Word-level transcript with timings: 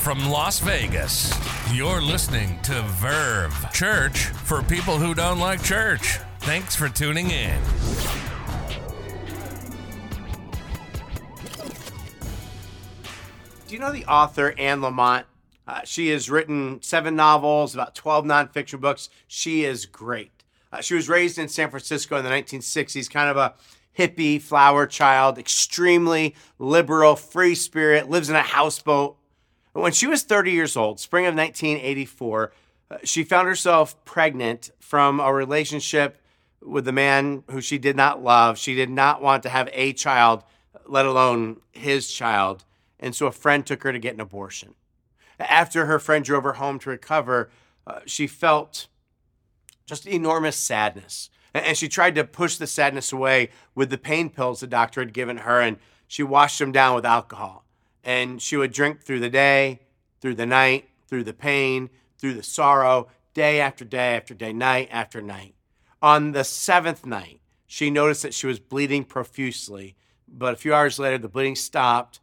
from 0.00 0.30
Las 0.30 0.60
Vegas. 0.60 1.30
You're 1.74 2.00
listening 2.00 2.58
to 2.62 2.80
Verve 2.82 3.70
Church 3.70 4.18
for 4.18 4.62
people 4.62 4.96
who 4.96 5.12
don't 5.12 5.38
like 5.38 5.62
church. 5.62 6.18
Thanks 6.38 6.74
for 6.74 6.88
tuning 6.88 7.30
in. 7.30 7.60
Do 13.68 13.74
you 13.74 13.78
know 13.78 13.92
the 13.92 14.06
author 14.06 14.54
Anne 14.56 14.80
Lamott? 14.80 15.24
Uh, 15.68 15.82
she 15.84 16.08
has 16.08 16.30
written 16.30 16.80
seven 16.80 17.14
novels, 17.14 17.74
about 17.74 17.94
12 17.94 18.24
nonfiction 18.24 18.80
books. 18.80 19.10
She 19.28 19.64
is 19.66 19.84
great. 19.84 20.32
Uh, 20.72 20.80
she 20.80 20.94
was 20.94 21.10
raised 21.10 21.38
in 21.38 21.48
San 21.48 21.68
Francisco 21.68 22.16
in 22.16 22.24
the 22.24 22.30
1960s, 22.30 23.10
kind 23.10 23.28
of 23.28 23.36
a 23.36 23.54
hippie 23.98 24.40
flower 24.40 24.86
child, 24.86 25.36
extremely 25.36 26.34
liberal, 26.58 27.16
free 27.16 27.54
spirit, 27.54 28.08
lives 28.08 28.30
in 28.30 28.36
a 28.36 28.42
houseboat. 28.42 29.18
When 29.72 29.92
she 29.92 30.06
was 30.06 30.24
30 30.24 30.50
years 30.50 30.76
old, 30.76 30.98
spring 30.98 31.26
of 31.26 31.34
1984, 31.34 32.52
uh, 32.90 32.96
she 33.04 33.22
found 33.22 33.46
herself 33.46 34.04
pregnant 34.04 34.70
from 34.80 35.20
a 35.20 35.32
relationship 35.32 36.20
with 36.60 36.88
a 36.88 36.92
man 36.92 37.44
who 37.50 37.60
she 37.60 37.78
did 37.78 37.96
not 37.96 38.22
love. 38.22 38.58
She 38.58 38.74
did 38.74 38.90
not 38.90 39.22
want 39.22 39.42
to 39.44 39.48
have 39.48 39.68
a 39.72 39.92
child, 39.92 40.42
let 40.86 41.06
alone 41.06 41.60
his 41.72 42.12
child. 42.12 42.64
And 42.98 43.14
so 43.14 43.26
a 43.26 43.32
friend 43.32 43.64
took 43.64 43.82
her 43.84 43.92
to 43.92 43.98
get 43.98 44.14
an 44.14 44.20
abortion. 44.20 44.74
After 45.38 45.86
her 45.86 45.98
friend 45.98 46.24
drove 46.24 46.44
her 46.44 46.54
home 46.54 46.78
to 46.80 46.90
recover, 46.90 47.50
uh, 47.86 48.00
she 48.06 48.26
felt 48.26 48.88
just 49.86 50.06
enormous 50.06 50.56
sadness. 50.56 51.30
And 51.54 51.76
she 51.76 51.88
tried 51.88 52.14
to 52.16 52.24
push 52.24 52.56
the 52.56 52.66
sadness 52.66 53.12
away 53.12 53.50
with 53.74 53.90
the 53.90 53.98
pain 53.98 54.30
pills 54.30 54.60
the 54.60 54.66
doctor 54.66 55.00
had 55.00 55.12
given 55.12 55.38
her, 55.38 55.60
and 55.60 55.78
she 56.06 56.22
washed 56.22 56.58
them 56.58 56.72
down 56.72 56.94
with 56.94 57.06
alcohol. 57.06 57.64
And 58.02 58.40
she 58.40 58.56
would 58.56 58.72
drink 58.72 59.02
through 59.02 59.20
the 59.20 59.30
day, 59.30 59.80
through 60.20 60.36
the 60.36 60.46
night, 60.46 60.88
through 61.06 61.24
the 61.24 61.32
pain, 61.32 61.90
through 62.18 62.34
the 62.34 62.42
sorrow, 62.42 63.08
day 63.34 63.60
after 63.60 63.84
day 63.84 64.16
after 64.16 64.34
day, 64.34 64.52
night 64.52 64.88
after 64.90 65.20
night. 65.20 65.54
On 66.02 66.32
the 66.32 66.44
seventh 66.44 67.04
night, 67.04 67.40
she 67.66 67.90
noticed 67.90 68.22
that 68.22 68.34
she 68.34 68.46
was 68.46 68.58
bleeding 68.58 69.04
profusely, 69.04 69.96
but 70.26 70.54
a 70.54 70.56
few 70.56 70.74
hours 70.74 70.98
later, 70.98 71.18
the 71.18 71.28
bleeding 71.28 71.56
stopped 71.56 72.20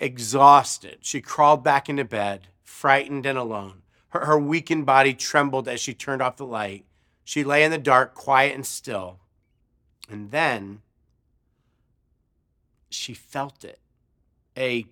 Exhausted, 0.00 0.98
she 1.02 1.20
crawled 1.20 1.62
back 1.62 1.88
into 1.88 2.04
bed, 2.04 2.48
frightened 2.62 3.24
and 3.26 3.38
alone. 3.38 3.82
Her, 4.08 4.26
her 4.26 4.38
weakened 4.38 4.86
body 4.86 5.14
trembled 5.14 5.68
as 5.68 5.80
she 5.80 5.94
turned 5.94 6.20
off 6.20 6.36
the 6.36 6.44
light. 6.44 6.84
She 7.24 7.44
lay 7.44 7.64
in 7.64 7.70
the 7.70 7.78
dark, 7.78 8.14
quiet 8.14 8.54
and 8.54 8.66
still. 8.66 9.20
And 10.08 10.30
then 10.30 10.82
she 12.90 13.14
felt 13.14 13.64
it 13.64 13.78
a 14.56 14.86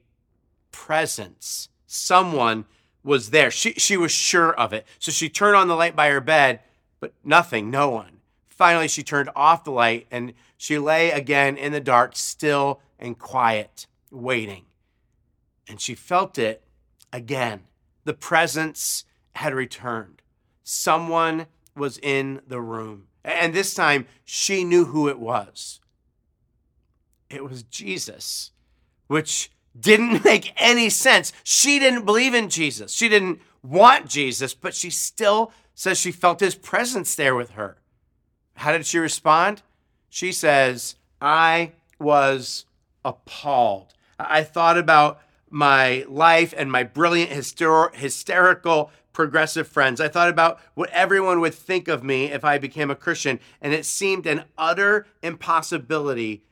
presence. 0.70 1.68
Someone 1.86 2.64
was 3.05 3.30
there. 3.30 3.50
She, 3.50 3.72
she 3.74 3.96
was 3.96 4.12
sure 4.12 4.55
of 4.55 4.72
it. 4.72 4.86
So 4.98 5.12
she 5.12 5.28
turned 5.28 5.56
on 5.56 5.68
the 5.68 5.77
light 5.77 5.96
by 5.96 6.08
her 6.08 6.20
bed, 6.20 6.60
but 7.00 7.12
nothing, 7.24 7.70
no 7.70 7.90
one. 7.90 8.20
Finally, 8.48 8.88
she 8.88 9.02
turned 9.02 9.30
off 9.34 9.64
the 9.64 9.72
light 9.72 10.06
and 10.10 10.34
she 10.56 10.78
lay 10.78 11.10
again 11.10 11.56
in 11.56 11.72
the 11.72 11.80
dark, 11.80 12.14
still 12.16 12.80
and 12.98 13.18
quiet, 13.18 13.86
waiting 14.10 14.64
and 15.68 15.80
she 15.80 15.94
felt 15.94 16.38
it 16.38 16.62
again. 17.12 17.62
The 18.05 18.14
presence 18.14 19.05
had 19.36 19.55
returned. 19.55 20.22
Someone 20.62 21.46
was 21.74 21.98
in 21.98 22.42
the 22.46 22.60
room. 22.60 23.06
And 23.24 23.55
this 23.55 23.72
time 23.74 24.06
she 24.24 24.64
knew 24.64 24.86
who 24.86 25.08
it 25.08 25.18
was. 25.18 25.80
It 27.30 27.44
was 27.44 27.62
Jesus, 27.62 28.50
which 29.12 29.50
didn't 29.78 30.24
make 30.24 30.55
any 30.56 30.88
sense. 30.88 31.32
She 31.44 31.78
didn't 31.78 32.06
believe 32.06 32.32
in 32.32 32.48
Jesus. 32.48 32.92
She 32.92 33.08
didn't 33.08 33.41
want 33.62 34.08
Jesus, 34.08 34.55
but 34.55 34.74
she 34.74 34.88
still 34.88 35.52
says 35.74 35.98
she 35.98 36.10
felt 36.10 36.41
his 36.41 36.55
presence 36.55 37.14
there 37.14 37.34
with 37.34 37.50
her. 37.50 37.77
How 38.56 38.73
did 38.73 38.86
she 38.86 38.98
respond? 38.98 39.62
She 40.08 40.33
says, 40.33 40.96
I 41.20 41.73
was 41.98 42.64
appalled. 43.05 43.92
I 44.18 44.45
thought 44.45 44.78
about 44.78 45.20
my 45.50 46.06
life 46.08 46.55
and 46.56 46.73
my 46.73 46.83
brilliant, 46.83 47.30
hyster- 47.30 47.94
hysterical, 47.94 48.90
progressive 49.12 49.68
friends. 49.68 50.00
I 50.00 50.08
thought 50.08 50.30
about 50.30 50.58
what 50.74 50.90
everyone 50.90 51.40
would 51.40 51.55
think 51.55 51.86
of 51.86 52.02
me 52.02 52.33
if 52.33 52.44
I 52.44 52.56
became 52.56 52.90
a 52.90 52.96
Christian, 52.96 53.40
and 53.61 53.74
it 53.74 53.84
seemed 53.84 54.27
an 54.27 54.44
utter 54.56 55.06
impossibility. 55.23 56.42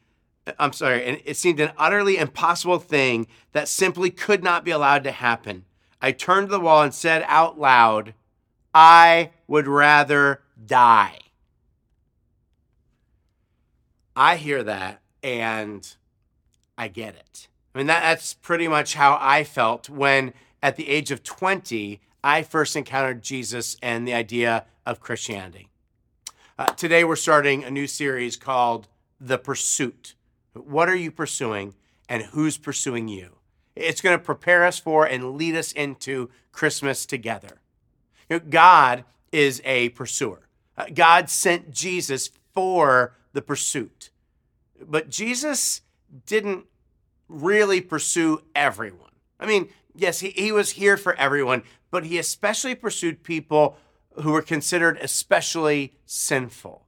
I'm 0.58 0.72
sorry, 0.72 1.04
and 1.04 1.20
it 1.24 1.36
seemed 1.36 1.60
an 1.60 1.72
utterly 1.76 2.16
impossible 2.16 2.78
thing 2.78 3.26
that 3.52 3.68
simply 3.68 4.10
could 4.10 4.42
not 4.42 4.64
be 4.64 4.70
allowed 4.70 5.04
to 5.04 5.12
happen. 5.12 5.64
I 6.00 6.12
turned 6.12 6.48
to 6.48 6.52
the 6.52 6.60
wall 6.60 6.82
and 6.82 6.94
said 6.94 7.24
out 7.26 7.58
loud, 7.58 8.14
I 8.74 9.30
would 9.46 9.66
rather 9.66 10.42
die. 10.64 11.18
I 14.16 14.36
hear 14.36 14.62
that 14.62 15.02
and 15.22 15.96
I 16.76 16.88
get 16.88 17.14
it. 17.14 17.48
I 17.74 17.78
mean, 17.78 17.86
that, 17.86 18.02
that's 18.02 18.34
pretty 18.34 18.68
much 18.68 18.94
how 18.94 19.18
I 19.20 19.44
felt 19.44 19.88
when, 19.88 20.32
at 20.62 20.76
the 20.76 20.88
age 20.88 21.10
of 21.10 21.22
20, 21.22 22.00
I 22.22 22.42
first 22.42 22.76
encountered 22.76 23.22
Jesus 23.22 23.76
and 23.82 24.06
the 24.06 24.14
idea 24.14 24.64
of 24.84 25.00
Christianity. 25.00 25.68
Uh, 26.58 26.66
today, 26.72 27.04
we're 27.04 27.16
starting 27.16 27.64
a 27.64 27.70
new 27.70 27.86
series 27.86 28.36
called 28.36 28.88
The 29.20 29.38
Pursuit. 29.38 30.14
What 30.54 30.88
are 30.88 30.96
you 30.96 31.10
pursuing, 31.10 31.74
and 32.08 32.22
who's 32.22 32.58
pursuing 32.58 33.08
you? 33.08 33.36
It's 33.76 34.00
going 34.00 34.18
to 34.18 34.24
prepare 34.24 34.64
us 34.64 34.78
for 34.78 35.06
and 35.06 35.36
lead 35.36 35.54
us 35.54 35.72
into 35.72 36.30
Christmas 36.52 37.06
together. 37.06 37.60
You 38.28 38.38
know, 38.38 38.44
God 38.48 39.04
is 39.32 39.62
a 39.64 39.90
pursuer. 39.90 40.48
Uh, 40.76 40.86
God 40.92 41.30
sent 41.30 41.70
Jesus 41.70 42.30
for 42.52 43.14
the 43.32 43.42
pursuit. 43.42 44.10
But 44.80 45.08
Jesus 45.08 45.82
didn't 46.26 46.66
really 47.28 47.80
pursue 47.80 48.42
everyone. 48.54 49.10
I 49.38 49.46
mean, 49.46 49.68
yes, 49.94 50.20
he, 50.20 50.30
he 50.30 50.52
was 50.52 50.70
here 50.72 50.96
for 50.96 51.14
everyone, 51.14 51.62
but 51.90 52.04
he 52.04 52.18
especially 52.18 52.74
pursued 52.74 53.22
people 53.22 53.76
who 54.22 54.32
were 54.32 54.42
considered 54.42 54.98
especially 55.00 55.94
sinful. 56.04 56.86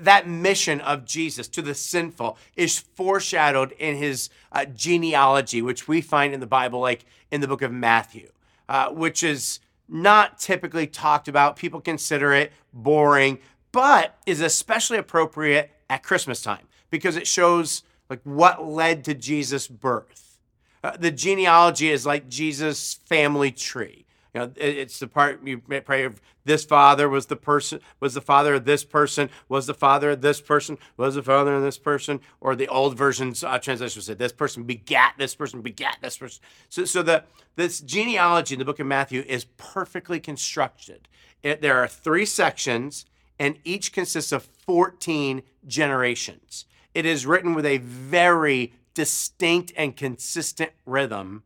That 0.00 0.28
mission 0.28 0.80
of 0.80 1.04
Jesus 1.04 1.48
to 1.48 1.62
the 1.62 1.74
sinful 1.74 2.36
is 2.56 2.78
foreshadowed 2.78 3.72
in 3.72 3.96
his 3.96 4.30
uh, 4.52 4.64
genealogy, 4.66 5.62
which 5.62 5.88
we 5.88 6.00
find 6.00 6.34
in 6.34 6.40
the 6.40 6.46
Bible, 6.46 6.80
like 6.80 7.04
in 7.30 7.40
the 7.40 7.48
book 7.48 7.62
of 7.62 7.72
Matthew, 7.72 8.30
uh, 8.68 8.90
which 8.90 9.22
is 9.22 9.60
not 9.88 10.38
typically 10.38 10.86
talked 10.86 11.28
about. 11.28 11.56
People 11.56 11.80
consider 11.80 12.32
it 12.32 12.52
boring, 12.72 13.38
but 13.72 14.18
is 14.26 14.40
especially 14.40 14.98
appropriate 14.98 15.70
at 15.88 16.02
Christmas 16.02 16.42
time 16.42 16.66
because 16.90 17.16
it 17.16 17.26
shows 17.26 17.82
like 18.10 18.20
what 18.24 18.66
led 18.66 19.04
to 19.04 19.14
Jesus' 19.14 19.68
birth. 19.68 20.38
Uh, 20.82 20.96
the 20.96 21.10
genealogy 21.10 21.90
is 21.90 22.06
like 22.06 22.28
Jesus' 22.28 22.94
family 22.94 23.50
tree. 23.50 24.06
You 24.34 24.40
know, 24.40 24.52
it's 24.56 24.98
the 24.98 25.06
part 25.06 25.46
you 25.46 25.58
pray 25.58 26.04
of 26.04 26.20
this 26.44 26.64
father 26.64 27.08
was 27.08 27.26
the 27.26 27.36
person, 27.36 27.80
was 27.98 28.14
the 28.14 28.20
father 28.20 28.54
of 28.54 28.64
this 28.64 28.84
person, 28.84 29.30
was 29.48 29.66
the 29.66 29.74
father 29.74 30.10
of 30.10 30.20
this 30.20 30.40
person, 30.40 30.78
was 30.96 31.14
the 31.14 31.22
father 31.22 31.54
of 31.54 31.62
this 31.62 31.78
person, 31.78 32.20
or 32.40 32.54
the 32.54 32.68
old 32.68 32.96
versions 32.96 33.42
uh, 33.42 33.58
translation 33.58 34.02
said 34.02 34.18
this 34.18 34.32
person 34.32 34.64
begat 34.64 35.14
this 35.18 35.34
person, 35.34 35.62
begat 35.62 35.98
this 36.02 36.18
person. 36.18 36.42
So, 36.68 36.84
so 36.84 37.02
the 37.02 37.24
this 37.56 37.80
genealogy 37.80 38.54
in 38.54 38.58
the 38.58 38.64
book 38.64 38.78
of 38.78 38.86
Matthew 38.86 39.24
is 39.26 39.46
perfectly 39.56 40.20
constructed. 40.20 41.08
It, 41.42 41.60
there 41.60 41.78
are 41.78 41.88
three 41.88 42.24
sections, 42.24 43.06
and 43.38 43.58
each 43.64 43.92
consists 43.92 44.30
of 44.30 44.44
14 44.44 45.42
generations. 45.66 46.66
It 46.94 47.04
is 47.04 47.26
written 47.26 47.54
with 47.54 47.66
a 47.66 47.78
very 47.78 48.74
distinct 48.94 49.72
and 49.76 49.96
consistent 49.96 50.72
rhythm, 50.86 51.42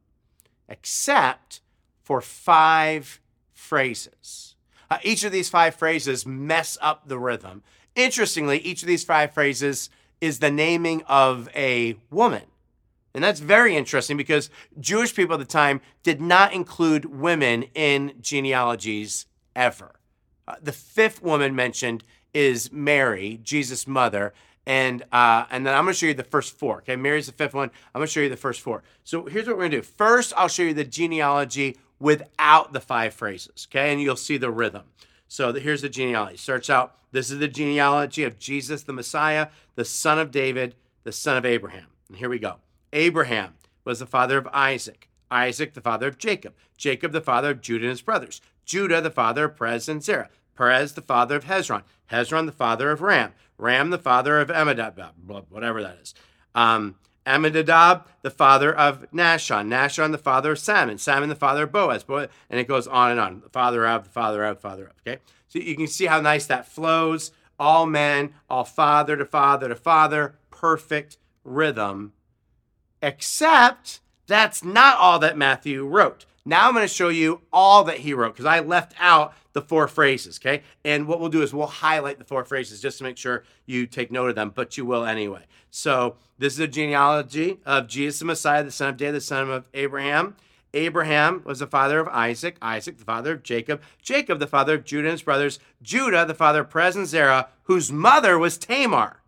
except 0.69 1.62
for 2.13 2.21
five 2.21 3.23
phrases. 3.55 4.55
Uh, 4.91 4.99
each 5.03 5.25
of 5.25 5.33
these 5.33 5.49
five 5.49 5.75
phrases 5.75 6.27
mess 6.27 6.77
up 6.83 7.09
the 7.09 7.19
rhythm. 7.19 7.63
Interestingly, 7.97 8.59
each 8.59 8.83
of 8.83 8.87
these 8.87 9.03
five 9.03 9.33
phrases 9.33 9.89
is 10.21 10.39
the 10.39 10.51
naming 10.51 11.03
of 11.05 11.49
a 11.57 11.97
woman. 12.11 12.43
And 13.15 13.25
that's 13.25 13.41
very 13.41 13.75
interesting 13.75 14.19
because 14.19 14.51
Jewish 14.79 15.15
people 15.15 15.37
at 15.37 15.39
the 15.39 15.47
time 15.47 15.81
did 16.03 16.21
not 16.21 16.53
include 16.53 17.07
women 17.07 17.65
in 17.75 18.13
genealogies 18.21 19.25
ever. 19.57 19.93
Uh, 20.47 20.57
the 20.63 20.73
fifth 20.73 21.23
woman 21.23 21.57
mentioned 21.57 22.05
is 22.35 22.71
Mary, 22.71 23.41
Jesus' 23.43 23.87
mother, 23.87 24.35
and 24.67 25.03
uh, 25.13 25.47
and 25.51 25.67
then 25.67 25.75
I'm 25.75 25.85
going 25.85 25.95
to 25.95 25.99
show 25.99 26.07
you 26.07 26.15
the 26.15 26.25
first 26.25 26.57
four. 26.59 26.79
Okay, 26.79 26.97
Mary's 26.97 27.27
the 27.27 27.33
fifth 27.33 27.55
one. 27.55 27.71
I'm 27.95 28.01
going 28.01 28.07
to 28.07 28.13
show 28.13 28.21
you 28.21 28.29
the 28.29 28.37
first 28.37 28.61
four. 28.61 28.83
So 29.03 29.25
here's 29.25 29.47
what 29.47 29.57
we're 29.57 29.63
going 29.63 29.73
to 29.73 29.77
do. 29.79 29.83
First, 29.83 30.35
I'll 30.37 30.49
show 30.49 30.63
you 30.63 30.75
the 30.75 30.85
genealogy 30.85 31.79
without 32.03 32.73
the 32.73 32.81
five 32.81 33.15
phrases. 33.15 33.69
Okay, 33.71 33.93
and 33.93 34.03
you'll 34.03 34.17
see 34.17 34.37
the 34.37 34.51
rhythm. 34.51 34.83
So 35.29 35.53
here's 35.53 35.83
the 35.83 35.89
genealogy. 35.89 36.37
Starts 36.37 36.69
out. 36.69 36.97
This 37.13 37.31
is 37.31 37.39
the 37.39 37.49
genealogy 37.49 38.25
of 38.25 38.39
Jesus, 38.39 38.83
the 38.83 38.93
Messiah, 38.93 39.49
the 39.77 39.85
son 39.85 40.19
of 40.19 40.33
David, 40.33 40.75
the 41.05 41.13
son 41.13 41.37
of 41.37 41.47
Abraham. 41.47 41.87
And 42.09 42.17
here 42.17 42.29
we 42.29 42.41
go. 42.41 42.57
Abraham 42.93 43.55
was 43.85 44.01
the 44.01 44.07
father 44.07 44.37
of 44.37 44.49
Isaac. 44.53 45.09
Isaac, 45.31 45.75
the 45.75 45.81
father 45.81 46.09
of 46.09 46.19
Jacob. 46.19 46.55
Jacob, 46.77 47.13
the 47.13 47.21
father 47.21 47.51
of 47.51 47.61
Judah 47.61 47.85
and 47.85 47.91
his 47.91 48.03
brothers. 48.03 48.41
Judah, 48.65 49.01
the 49.01 49.11
father 49.11 49.45
of 49.45 49.57
Perez 49.57 49.89
and 49.89 50.03
Zerah. 50.03 50.29
Perez, 50.57 50.95
the 50.95 51.03
father 51.03 51.37
of 51.37 51.45
Hezron. 51.45 51.85
Hezron, 52.11 52.47
the 52.47 52.53
father 52.53 52.91
of 52.91 53.01
Ram. 53.01 53.33
Ram, 53.59 53.91
the 53.91 53.99
father 53.99 54.41
of 54.41 54.51
Amminadab, 54.51 55.15
whatever 55.49 55.83
that 55.83 55.99
is. 56.03 56.15
Um, 56.55 56.97
Amminadab, 57.27 58.07
the 58.23 58.31
father 58.31 58.75
of 58.75 59.11
Nahshon, 59.13 59.69
Nahshon, 59.69 60.13
the 60.13 60.19
father 60.19 60.53
of 60.53 60.59
Salmon. 60.59 60.99
Salmon, 60.99 61.29
the 61.29 61.35
father 61.35 61.65
of 61.65 61.73
Boaz. 61.73 62.05
Boaz 62.05 62.29
and 62.51 62.59
it 62.59 62.69
goes 62.69 62.87
on 62.87 63.11
and 63.11 63.21
on. 63.21 63.41
The 63.41 63.49
father 63.49 63.87
of, 63.87 64.05
the 64.05 64.11
father 64.11 64.45
of, 64.45 64.61
father 64.61 64.87
of. 64.87 64.93
Okay? 65.07 65.21
So 65.49 65.59
you 65.59 65.77
can 65.77 65.87
see 65.87 66.07
how 66.07 66.21
nice 66.21 66.47
that 66.47 66.67
flows. 66.67 67.33
All 67.59 67.87
men, 67.87 68.35
all 68.51 68.65
father 68.65 69.17
to 69.17 69.25
father 69.25 69.69
to 69.69 69.77
father. 69.77 70.35
Perfect 70.51 71.19
rhythm. 71.45 72.13
Except 73.01 74.01
that's 74.27 74.65
not 74.65 74.97
all 74.99 75.19
that 75.19 75.37
Matthew 75.37 75.87
wrote. 75.87 76.25
Now 76.45 76.67
I'm 76.67 76.75
going 76.75 76.87
to 76.87 76.93
show 76.93 77.09
you 77.09 77.43
all 77.53 77.85
that 77.85 77.99
he 77.99 78.15
wrote 78.15 78.35
because 78.35 78.47
I 78.47 78.61
left 78.61 78.95
out 78.99 79.35
the 79.53 79.63
four 79.63 79.87
phrases, 79.87 80.39
okay? 80.41 80.63
And 80.85 81.07
what 81.07 81.21
we'll 81.21 81.29
do 81.29 81.43
is 81.43 81.55
we'll 81.55 81.67
highlight 81.67 82.19
the 82.19 82.25
four 82.25 82.45
phrases 82.45 82.81
just 82.81 82.99
to 82.99 83.05
make 83.05 83.17
sure 83.17 83.45
you 83.67 83.87
take 83.87 84.11
note 84.11 84.31
of 84.31 84.35
them, 84.35 84.51
but 84.55 84.77
you 84.77 84.85
will 84.85 85.05
anyway. 85.05 85.45
So 85.71 86.17
this 86.39 86.55
is 86.55 86.59
a 86.59 86.67
genealogy 86.67 87.61
of 87.65 87.87
Jesus 87.87 88.19
the 88.19 88.25
Messiah, 88.25 88.65
the 88.65 88.73
son 88.73 88.91
of 88.91 88.97
David, 88.97 89.17
the 89.17 89.21
son 89.21 89.51
of 89.51 89.67
Abraham. 89.73 90.37
Abraham 90.75 91.43
was 91.45 91.59
the 91.59 91.67
father 91.67 92.01
of 92.01 92.09
Isaac, 92.09 92.57
Isaac 92.63 92.99
the 92.99 93.05
father 93.05 93.33
of 93.33 93.43
Jacob, 93.43 93.83
Jacob 94.01 94.39
the 94.39 94.47
father 94.47 94.75
of 94.75 94.85
Judah 94.85 95.09
and 95.09 95.13
his 95.13 95.23
brothers, 95.23 95.59
Judah 95.83 96.25
the 96.27 96.35
father 96.35 96.63
of 96.63 96.71
Perez 96.71 96.97
and 96.97 97.07
Zerah, 97.07 97.49
whose 97.65 97.93
mother 97.93 98.39
was 98.39 98.59
Tamar. 98.59 99.23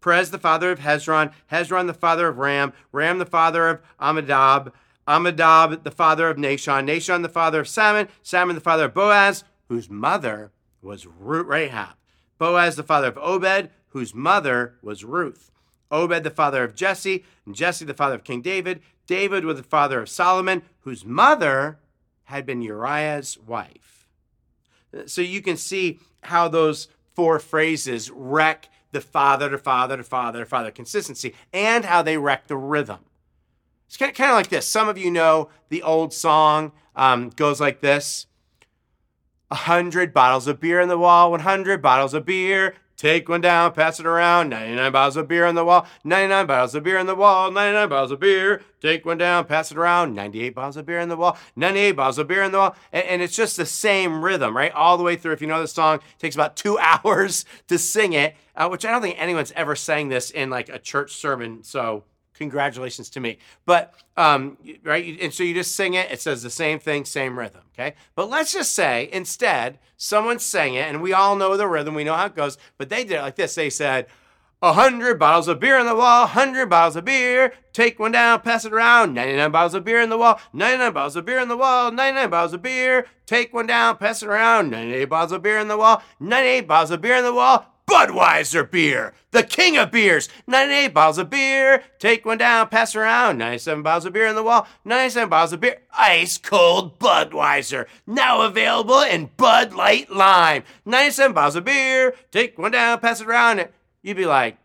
Perez 0.00 0.30
the 0.30 0.38
father 0.38 0.70
of 0.70 0.80
Hezron, 0.80 1.32
Hezron 1.52 1.86
the 1.86 1.94
father 1.94 2.28
of 2.28 2.38
Ram, 2.38 2.72
Ram 2.92 3.18
the 3.18 3.26
father 3.26 3.68
of 3.68 3.80
Amminadab, 4.00 4.72
Amminadab 5.08 5.84
the 5.84 5.90
father 5.90 6.28
of 6.28 6.36
Nahshon, 6.36 6.86
Nahshon 6.86 7.22
the 7.22 7.28
father 7.28 7.60
of 7.60 7.68
Salmon, 7.68 8.08
Salmon 8.22 8.54
the 8.54 8.60
father 8.60 8.86
of 8.86 8.94
Boaz, 8.94 9.44
whose 9.68 9.88
mother 9.88 10.52
was 10.82 11.06
Ruth 11.06 11.46
Rahab. 11.46 11.94
Boaz 12.38 12.76
the 12.76 12.82
father 12.82 13.08
of 13.08 13.18
Obed, 13.18 13.70
whose 13.88 14.14
mother 14.14 14.74
was 14.82 15.04
Ruth. 15.04 15.50
Obed 15.90 16.24
the 16.24 16.30
father 16.30 16.64
of 16.64 16.74
Jesse, 16.74 17.24
and 17.44 17.54
Jesse 17.54 17.84
the 17.84 17.94
father 17.94 18.16
of 18.16 18.24
King 18.24 18.42
David. 18.42 18.80
David 19.06 19.44
was 19.44 19.56
the 19.56 19.62
father 19.62 20.00
of 20.00 20.08
Solomon, 20.08 20.62
whose 20.80 21.04
mother 21.04 21.78
had 22.24 22.44
been 22.44 22.60
Uriah's 22.60 23.38
wife. 23.38 24.08
So 25.06 25.20
you 25.20 25.40
can 25.40 25.56
see 25.56 26.00
how 26.22 26.48
those 26.48 26.88
four 27.14 27.38
phrases 27.38 28.10
wreck 28.10 28.68
the 28.92 29.00
father 29.00 29.50
to 29.50 29.58
father 29.58 29.96
to 29.96 30.02
father 30.02 30.40
to 30.40 30.46
father 30.46 30.70
consistency 30.70 31.34
and 31.52 31.84
how 31.84 32.02
they 32.02 32.16
wreck 32.16 32.46
the 32.46 32.56
rhythm. 32.56 32.98
It's 33.86 33.96
kind 33.96 34.10
of, 34.10 34.16
kind 34.16 34.30
of 34.30 34.36
like 34.36 34.48
this. 34.48 34.66
Some 34.66 34.88
of 34.88 34.98
you 34.98 35.10
know 35.10 35.48
the 35.68 35.82
old 35.82 36.12
song 36.12 36.72
um, 36.94 37.30
goes 37.30 37.60
like 37.60 37.80
this. 37.80 38.26
A 39.50 39.54
hundred 39.54 40.12
bottles 40.12 40.48
of 40.48 40.60
beer 40.60 40.80
on 40.80 40.88
the 40.88 40.98
wall, 40.98 41.30
100 41.30 41.80
bottles 41.80 42.14
of 42.14 42.26
beer. 42.26 42.74
Take 42.96 43.28
one 43.28 43.42
down, 43.42 43.72
pass 43.74 44.00
it 44.00 44.06
around. 44.06 44.48
99 44.48 44.90
bottles 44.90 45.16
of 45.16 45.28
beer 45.28 45.44
on 45.44 45.54
the 45.54 45.64
wall, 45.64 45.86
99 46.02 46.46
bottles 46.46 46.74
of 46.74 46.82
beer 46.82 46.98
on 46.98 47.06
the 47.06 47.14
wall, 47.14 47.50
99 47.52 47.88
bottles 47.90 48.10
of 48.10 48.20
beer. 48.20 48.62
Take 48.80 49.04
one 49.04 49.18
down, 49.18 49.44
pass 49.44 49.70
it 49.70 49.76
around. 49.76 50.14
98 50.14 50.54
bottles 50.54 50.78
of 50.78 50.86
beer 50.86 50.98
on 50.98 51.10
the 51.10 51.16
wall, 51.16 51.36
98 51.56 51.92
bottles 51.92 52.18
of 52.18 52.26
beer 52.26 52.42
on 52.42 52.52
the 52.52 52.58
wall. 52.58 52.76
And, 52.92 53.04
and 53.06 53.22
it's 53.22 53.36
just 53.36 53.58
the 53.58 53.66
same 53.66 54.24
rhythm, 54.24 54.56
right? 54.56 54.72
All 54.72 54.96
the 54.96 55.04
way 55.04 55.16
through. 55.16 55.32
If 55.32 55.42
you 55.42 55.46
know 55.46 55.60
the 55.60 55.68
song, 55.68 55.96
it 55.96 56.18
takes 56.18 56.34
about 56.34 56.56
two 56.56 56.78
hours 56.80 57.44
to 57.68 57.78
sing 57.78 58.14
it, 58.14 58.34
uh, 58.56 58.68
which 58.68 58.86
I 58.86 58.90
don't 58.90 59.02
think 59.02 59.20
anyone's 59.20 59.52
ever 59.52 59.76
sang 59.76 60.08
this 60.08 60.30
in 60.30 60.48
like 60.48 60.70
a 60.70 60.78
church 60.78 61.14
sermon. 61.14 61.64
So 61.64 62.04
congratulations 62.36 63.10
to 63.10 63.20
me. 63.20 63.38
But 63.64 63.94
um, 64.16 64.56
right, 64.82 65.18
and 65.20 65.32
so 65.32 65.42
you 65.42 65.54
just 65.54 65.74
sing 65.74 65.94
it. 65.94 66.10
It 66.10 66.20
says 66.20 66.42
the 66.42 66.50
same 66.50 66.78
thing, 66.78 67.04
same 67.04 67.38
rhythm. 67.38 67.62
Okay, 67.74 67.94
but 68.14 68.28
let's 68.30 68.52
just 68.52 68.72
say 68.72 69.08
instead 69.12 69.78
someone 69.96 70.38
sang 70.38 70.74
it, 70.74 70.88
and 70.88 71.02
we 71.02 71.12
all 71.12 71.36
know 71.36 71.56
the 71.56 71.66
rhythm. 71.66 71.94
We 71.94 72.04
know 72.04 72.14
how 72.14 72.26
it 72.26 72.36
goes. 72.36 72.58
But 72.78 72.88
they 72.88 73.04
did 73.04 73.18
it 73.18 73.22
like 73.22 73.36
this. 73.36 73.54
They 73.54 73.70
said. 73.70 74.06
A 74.62 74.72
hundred 74.72 75.18
bottles 75.18 75.48
of 75.48 75.60
beer 75.60 75.78
on 75.78 75.84
the 75.84 75.94
wall, 75.94 76.26
hundred 76.26 76.70
bottles 76.70 76.96
of 76.96 77.04
beer. 77.04 77.52
Take 77.74 77.98
one 77.98 78.12
down, 78.12 78.40
pass 78.40 78.64
it 78.64 78.72
around. 78.72 79.12
99 79.12 79.50
bottles 79.52 79.74
of 79.74 79.84
beer 79.84 80.00
in 80.00 80.08
the 80.08 80.16
wall, 80.16 80.40
99 80.54 80.94
bottles 80.94 81.14
of 81.14 81.26
beer 81.26 81.38
in 81.38 81.48
the 81.48 81.58
wall, 81.58 81.92
99 81.92 82.30
bottles 82.30 82.54
of 82.54 82.62
beer. 82.62 83.06
Take 83.26 83.52
one 83.52 83.66
down, 83.66 83.98
pass 83.98 84.22
it 84.22 84.30
around. 84.30 84.70
98 84.70 85.04
bottles 85.04 85.32
of 85.32 85.42
beer 85.42 85.58
in 85.58 85.68
the 85.68 85.76
wall, 85.76 86.02
98 86.20 86.62
bottles 86.62 86.90
of 86.90 87.02
beer 87.02 87.16
in 87.16 87.24
the 87.24 87.34
wall. 87.34 87.66
Budweiser 87.88 88.68
beer, 88.68 89.14
the 89.30 89.44
king 89.44 89.76
of 89.76 89.92
beers. 89.92 90.28
98 90.46 90.88
bottles 90.88 91.18
of 91.18 91.30
beer. 91.30 91.84
Take 91.98 92.24
one 92.24 92.38
down, 92.38 92.68
pass 92.68 92.96
around. 92.96 93.38
97 93.38 93.82
bottles 93.82 94.06
of 94.06 94.12
beer 94.12 94.26
on 94.26 94.34
the 94.34 94.42
wall. 94.42 94.66
97 94.84 95.28
bottles 95.28 95.52
of 95.52 95.60
beer. 95.60 95.82
Ice 95.96 96.36
cold 96.36 96.98
Budweiser. 96.98 97.86
Now 98.06 98.42
available 98.42 99.00
in 99.02 99.30
Bud 99.36 99.72
Light 99.72 100.10
Lime. 100.10 100.64
97 100.84 101.32
bottles 101.32 101.56
of 101.56 101.64
beer. 101.64 102.14
Take 102.32 102.58
one 102.58 102.72
down, 102.72 102.98
pass 102.98 103.20
it 103.20 103.28
around. 103.28 103.68
You'd 104.02 104.16
be 104.16 104.26
like, 104.26 104.58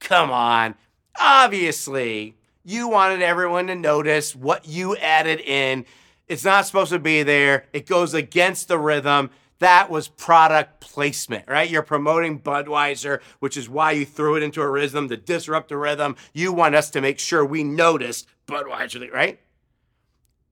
come 0.00 0.30
on. 0.30 0.74
Obviously, 1.18 2.36
you 2.62 2.88
wanted 2.88 3.22
everyone 3.22 3.68
to 3.68 3.74
notice 3.74 4.34
what 4.34 4.66
you 4.66 4.96
added 4.96 5.40
in. 5.40 5.86
It's 6.28 6.44
not 6.44 6.66
supposed 6.66 6.92
to 6.92 6.98
be 6.98 7.22
there. 7.22 7.66
It 7.72 7.86
goes 7.86 8.12
against 8.12 8.68
the 8.68 8.78
rhythm 8.78 9.30
that 9.64 9.88
was 9.88 10.08
product 10.08 10.80
placement, 10.80 11.48
right? 11.48 11.70
You're 11.70 11.82
promoting 11.82 12.38
Budweiser, 12.38 13.20
which 13.40 13.56
is 13.56 13.66
why 13.66 13.92
you 13.92 14.04
threw 14.04 14.36
it 14.36 14.42
into 14.42 14.60
a 14.60 14.70
rhythm 14.70 15.08
to 15.08 15.16
disrupt 15.16 15.70
the 15.70 15.78
rhythm. 15.78 16.16
You 16.34 16.52
want 16.52 16.74
us 16.74 16.90
to 16.90 17.00
make 17.00 17.18
sure 17.18 17.44
we 17.44 17.64
notice 17.64 18.26
Budweiser, 18.46 19.10
right? 19.10 19.40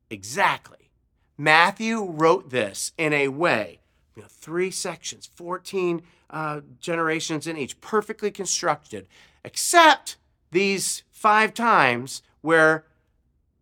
Exactly. 0.09 0.91
Matthew 1.37 2.03
wrote 2.03 2.49
this 2.51 2.93
in 2.97 3.13
a 3.13 3.29
way, 3.29 3.81
you 4.17 4.23
know, 4.23 4.29
three 4.31 4.71
sections, 4.71 5.29
14 5.35 6.01
uh, 6.31 6.61
generations 6.81 7.47
in 7.47 7.59
each, 7.59 7.81
perfectly 7.83 8.31
constructed, 8.31 9.07
except 9.45 10.17
these 10.53 11.03
five 11.11 11.53
times 11.53 12.23
where 12.41 12.87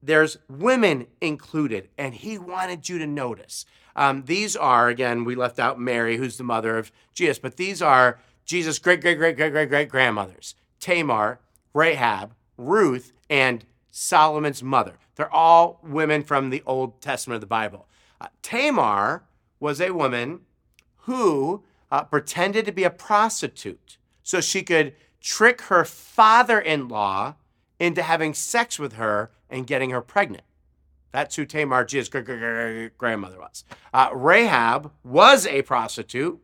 there's 0.02 0.38
women 0.48 1.08
included, 1.20 1.88
and 1.98 2.14
he 2.14 2.38
wanted 2.38 2.88
you 2.88 2.98
to 2.98 3.06
notice. 3.06 3.66
Um, 3.96 4.24
these 4.24 4.56
are, 4.56 4.88
again, 4.88 5.24
we 5.24 5.34
left 5.34 5.58
out 5.58 5.80
Mary, 5.80 6.16
who's 6.16 6.36
the 6.36 6.44
mother 6.44 6.78
of 6.78 6.92
Jesus, 7.14 7.38
but 7.38 7.56
these 7.56 7.82
are 7.82 8.18
Jesus' 8.44 8.78
great, 8.78 9.00
great, 9.00 9.16
great, 9.16 9.36
great, 9.36 9.50
great, 9.50 9.68
great 9.68 9.88
grandmothers 9.88 10.54
Tamar, 10.80 11.40
Rahab, 11.74 12.34
Ruth, 12.56 13.12
and 13.28 13.64
Solomon's 13.90 14.62
mother. 14.62 14.98
They're 15.16 15.32
all 15.32 15.80
women 15.82 16.22
from 16.22 16.50
the 16.50 16.62
Old 16.66 17.00
Testament 17.00 17.36
of 17.36 17.40
the 17.40 17.46
Bible. 17.46 17.86
Uh, 18.20 18.28
Tamar 18.42 19.24
was 19.58 19.80
a 19.80 19.90
woman 19.92 20.40
who 21.02 21.62
uh, 21.90 22.04
pretended 22.04 22.64
to 22.66 22.72
be 22.72 22.84
a 22.84 22.90
prostitute 22.90 23.98
so 24.22 24.40
she 24.40 24.62
could 24.62 24.94
trick 25.20 25.62
her 25.62 25.84
father 25.84 26.58
in 26.58 26.88
law 26.88 27.34
into 27.78 28.02
having 28.02 28.34
sex 28.34 28.78
with 28.78 28.94
her 28.94 29.30
and 29.48 29.66
getting 29.66 29.90
her 29.90 30.00
pregnant. 30.00 30.44
That's 31.12 31.36
who 31.36 31.44
Tamar, 31.44 31.84
Jesus' 31.84 32.08
grandmother 32.08 33.38
was. 33.38 33.64
Uh, 33.92 34.10
Rahab 34.12 34.92
was 35.02 35.46
a 35.46 35.62
prostitute. 35.62 36.40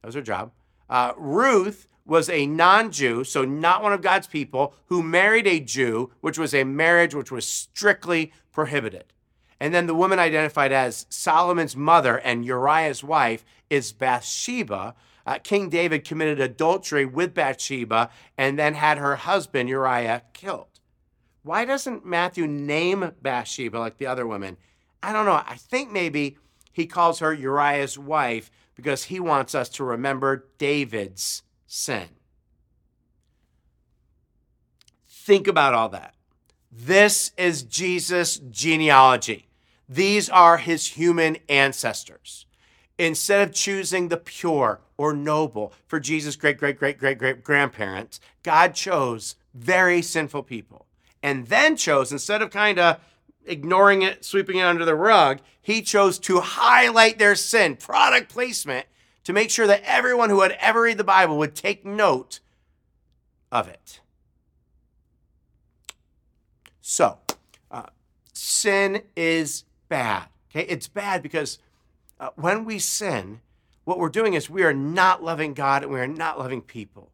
That 0.00 0.08
was 0.08 0.14
her 0.14 0.22
job. 0.22 0.52
Uh, 0.88 1.12
Ruth 1.16 1.86
was 2.06 2.28
a 2.28 2.46
non 2.46 2.90
Jew, 2.90 3.24
so 3.24 3.44
not 3.44 3.82
one 3.82 3.92
of 3.92 4.02
God's 4.02 4.26
people, 4.26 4.74
who 4.86 5.02
married 5.02 5.46
a 5.46 5.60
Jew, 5.60 6.10
which 6.20 6.38
was 6.38 6.54
a 6.54 6.64
marriage 6.64 7.14
which 7.14 7.30
was 7.30 7.46
strictly 7.46 8.32
prohibited. 8.52 9.12
And 9.60 9.74
then 9.74 9.86
the 9.86 9.94
woman 9.94 10.18
identified 10.18 10.72
as 10.72 11.06
Solomon's 11.10 11.76
mother 11.76 12.16
and 12.18 12.44
Uriah's 12.44 13.04
wife 13.04 13.44
is 13.68 13.92
Bathsheba. 13.92 14.94
Uh, 15.26 15.38
King 15.38 15.68
David 15.68 16.04
committed 16.04 16.40
adultery 16.40 17.04
with 17.04 17.34
Bathsheba 17.34 18.08
and 18.38 18.58
then 18.58 18.74
had 18.74 18.98
her 18.98 19.16
husband 19.16 19.68
Uriah 19.68 20.22
killed. 20.32 20.69
Why 21.42 21.64
doesn't 21.64 22.04
Matthew 22.04 22.46
name 22.46 23.12
Bathsheba 23.22 23.78
like 23.78 23.96
the 23.96 24.06
other 24.06 24.26
women? 24.26 24.56
I 25.02 25.12
don't 25.12 25.24
know. 25.24 25.42
I 25.46 25.56
think 25.56 25.90
maybe 25.90 26.36
he 26.72 26.86
calls 26.86 27.20
her 27.20 27.32
Uriah's 27.32 27.98
wife 27.98 28.50
because 28.74 29.04
he 29.04 29.20
wants 29.20 29.54
us 29.54 29.68
to 29.70 29.84
remember 29.84 30.46
David's 30.58 31.42
sin. 31.66 32.08
Think 35.08 35.46
about 35.46 35.74
all 35.74 35.88
that. 35.90 36.14
This 36.70 37.32
is 37.36 37.62
Jesus' 37.62 38.36
genealogy. 38.50 39.48
These 39.88 40.28
are 40.28 40.58
his 40.58 40.86
human 40.88 41.38
ancestors. 41.48 42.46
Instead 42.98 43.48
of 43.48 43.54
choosing 43.54 44.08
the 44.08 44.16
pure 44.16 44.80
or 44.98 45.14
noble 45.14 45.72
for 45.86 45.98
Jesus' 45.98 46.36
great, 46.36 46.58
great, 46.58 46.78
great, 46.78 46.98
great, 46.98 47.18
great 47.18 47.42
grandparents, 47.42 48.20
God 48.42 48.74
chose 48.74 49.36
very 49.54 50.02
sinful 50.02 50.42
people 50.42 50.86
and 51.22 51.46
then 51.48 51.76
chose, 51.76 52.12
instead 52.12 52.42
of 52.42 52.50
kind 52.50 52.78
of 52.78 52.98
ignoring 53.44 54.02
it, 54.02 54.24
sweeping 54.24 54.58
it 54.58 54.62
under 54.62 54.84
the 54.84 54.94
rug, 54.94 55.40
he 55.60 55.82
chose 55.82 56.18
to 56.20 56.40
highlight 56.40 57.18
their 57.18 57.34
sin, 57.34 57.76
product 57.76 58.30
placement, 58.30 58.86
to 59.24 59.32
make 59.32 59.50
sure 59.50 59.66
that 59.66 59.82
everyone 59.84 60.30
who 60.30 60.40
had 60.40 60.56
ever 60.60 60.82
read 60.82 60.98
the 60.98 61.04
Bible 61.04 61.38
would 61.38 61.54
take 61.54 61.84
note 61.84 62.40
of 63.52 63.68
it. 63.68 64.00
So, 66.80 67.18
uh, 67.70 67.86
sin 68.32 69.02
is 69.14 69.64
bad. 69.88 70.26
Okay, 70.50 70.66
it's 70.66 70.88
bad 70.88 71.22
because 71.22 71.58
uh, 72.18 72.30
when 72.34 72.64
we 72.64 72.78
sin, 72.78 73.40
what 73.84 73.98
we're 73.98 74.08
doing 74.08 74.34
is 74.34 74.50
we 74.50 74.62
are 74.62 74.74
not 74.74 75.22
loving 75.22 75.54
God 75.54 75.82
and 75.82 75.92
we 75.92 76.00
are 76.00 76.08
not 76.08 76.38
loving 76.38 76.62
people. 76.62 77.10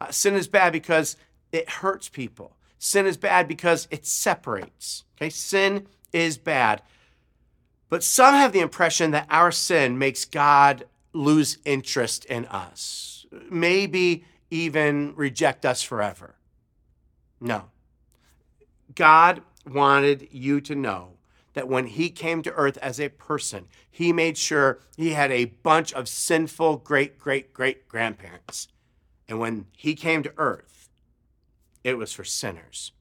Uh, 0.00 0.10
sin 0.10 0.34
is 0.34 0.48
bad 0.48 0.72
because 0.72 1.16
it 1.52 1.68
hurts 1.68 2.08
people. 2.08 2.52
Sin 2.78 3.06
is 3.06 3.16
bad 3.16 3.48
because 3.48 3.88
it 3.90 4.06
separates. 4.06 5.04
Okay, 5.16 5.30
sin 5.30 5.86
is 6.12 6.38
bad. 6.38 6.82
But 7.88 8.04
some 8.04 8.34
have 8.34 8.52
the 8.52 8.60
impression 8.60 9.10
that 9.12 9.26
our 9.30 9.50
sin 9.50 9.98
makes 9.98 10.24
God 10.24 10.84
lose 11.12 11.58
interest 11.64 12.24
in 12.26 12.44
us, 12.46 13.26
maybe 13.50 14.24
even 14.50 15.14
reject 15.16 15.64
us 15.64 15.82
forever. 15.82 16.34
No. 17.40 17.64
God 18.94 19.42
wanted 19.66 20.28
you 20.30 20.60
to 20.62 20.74
know 20.74 21.14
that 21.54 21.68
when 21.68 21.86
he 21.86 22.10
came 22.10 22.42
to 22.42 22.52
earth 22.54 22.78
as 22.78 23.00
a 23.00 23.08
person, 23.08 23.66
he 23.90 24.12
made 24.12 24.38
sure 24.38 24.80
he 24.96 25.10
had 25.10 25.32
a 25.32 25.46
bunch 25.46 25.92
of 25.92 26.08
sinful 26.08 26.78
great, 26.78 27.18
great, 27.18 27.52
great 27.52 27.88
grandparents. 27.88 28.68
And 29.28 29.38
when 29.38 29.66
he 29.72 29.94
came 29.94 30.22
to 30.22 30.32
earth, 30.36 30.77
it 31.90 31.98
was 31.98 32.12
for 32.12 32.24
sinners. 32.24 32.92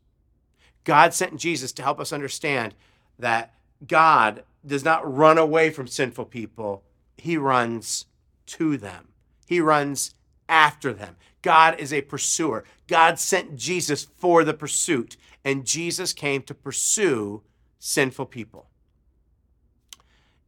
God 0.84 1.14
sent 1.14 1.38
Jesus 1.38 1.72
to 1.74 1.84
help 1.84 2.00
us 2.00 2.14
understand 2.14 2.74
that 3.20 3.54
God 3.86 4.44
does 4.66 4.84
not 4.84 5.12
run 5.12 5.38
away 5.38 5.70
from 5.70 5.88
sinful 5.88 6.26
people, 6.26 6.84
he 7.18 7.38
runs 7.38 8.06
to 8.46 8.78
them, 8.78 9.10
he 9.46 9.60
runs 9.60 10.14
after 10.48 10.94
them. 10.94 11.16
God 11.42 11.80
is 11.80 11.94
a 11.94 12.02
pursuer. 12.02 12.64
God 12.88 13.20
sent 13.20 13.56
Jesus 13.56 14.06
for 14.18 14.44
the 14.44 14.54
pursuit, 14.54 15.18
and 15.46 15.66
Jesus 15.66 16.14
came 16.14 16.42
to 16.44 16.54
pursue 16.54 17.44
sinful 17.80 18.26
people. 18.26 18.70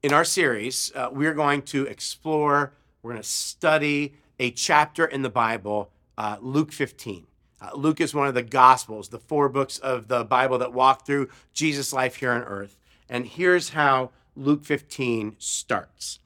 In 0.02 0.14
our 0.14 0.26
series, 0.26 0.92
uh, 0.96 1.10
we're 1.12 1.34
going 1.34 1.62
to 1.64 1.86
explore, 1.86 2.74
we're 3.02 3.12
going 3.12 3.22
to 3.22 3.28
study 3.28 4.16
a 4.40 4.52
chapter 4.52 5.06
in 5.06 5.22
the 5.22 5.30
Bible, 5.30 5.92
uh, 6.18 6.38
Luke 6.42 6.72
15. 6.72 7.28
Uh, 7.62 7.72
Luke 7.76 8.00
is 8.00 8.14
one 8.14 8.28
of 8.28 8.34
the 8.34 8.44
Gospels, 8.44 9.10
the 9.10 9.20
four 9.20 9.50
books 9.50 9.78
of 9.78 10.08
the 10.08 10.24
Bible 10.24 10.58
that 10.60 10.74
walk 10.74 11.06
through 11.06 11.30
Jesus' 11.54 11.94
life 11.94 12.18
here 12.18 12.32
on 12.32 12.44
earth. 12.44 12.78
And 13.10 13.26
here's 13.26 13.70
how 13.70 14.12
Luke 14.36 14.64
15 14.64 15.36
starts 15.40 16.20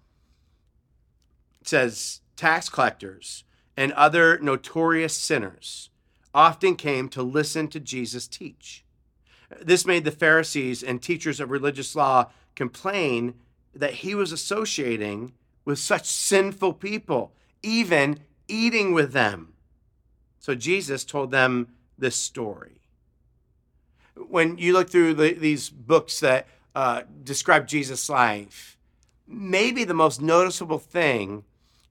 it 1.62 1.68
says, 1.68 2.22
Tax 2.36 2.68
collectors 2.68 3.46
and 3.78 3.94
other 3.94 4.38
notorious 4.40 5.16
sinners 5.16 5.90
often 6.34 6.75
came 6.75 7.08
to 7.10 7.24
listen 7.24 7.68
to 7.70 7.80
Jesus 7.80 8.28
teach. 8.28 8.84
This 9.62 9.86
made 9.86 10.04
the 10.04 10.12
Pharisees 10.12 10.84
and 10.84 11.02
teachers 11.02 11.40
of 11.40 11.52
religious 11.52 11.96
law 11.96 12.32
complain 12.56 13.36
that 13.74 13.94
he 13.96 14.13
was 14.13 14.32
associating 14.32 15.34
with 15.63 15.80
such 15.80 16.06
sinful 16.06 16.74
people, 16.74 17.34
even 17.62 18.20
eating 18.48 18.94
with 18.94 19.13
them. 19.13 19.53
So 20.44 20.56
Jesus 20.56 21.06
told 21.06 21.32
them 21.32 21.70
this 21.98 22.18
story. 22.18 22.82
When 24.28 24.58
you 24.58 24.74
look 24.74 24.90
through 24.90 25.14
the, 25.14 25.32
these 25.32 25.70
books 25.70 26.20
that 26.20 26.48
uh, 26.76 27.04
describe 27.24 27.66
Jesus' 27.66 28.10
life, 28.10 28.78
maybe 29.26 29.86
the 29.86 29.94
most 29.94 30.22
noticeable 30.22 30.80
thing 30.80 31.46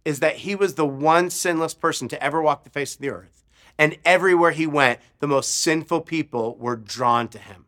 is 0.04 0.20
that 0.20 0.36
he 0.36 0.54
was 0.54 0.74
the 0.74 0.84
one 0.84 1.30
sinless 1.30 1.72
person 1.72 2.08
to 2.08 2.22
ever 2.22 2.42
walk 2.42 2.64
the 2.64 2.68
face 2.68 2.94
of 2.94 3.00
the 3.00 3.08
earth. 3.08 3.42
And 3.78 3.96
everywhere 4.04 4.50
he 4.50 4.66
went, 4.66 5.00
the 5.20 5.26
most 5.26 5.58
sinful 5.62 6.02
people 6.02 6.54
were 6.56 6.76
drawn 6.76 7.28
to 7.28 7.38
him. 7.38 7.64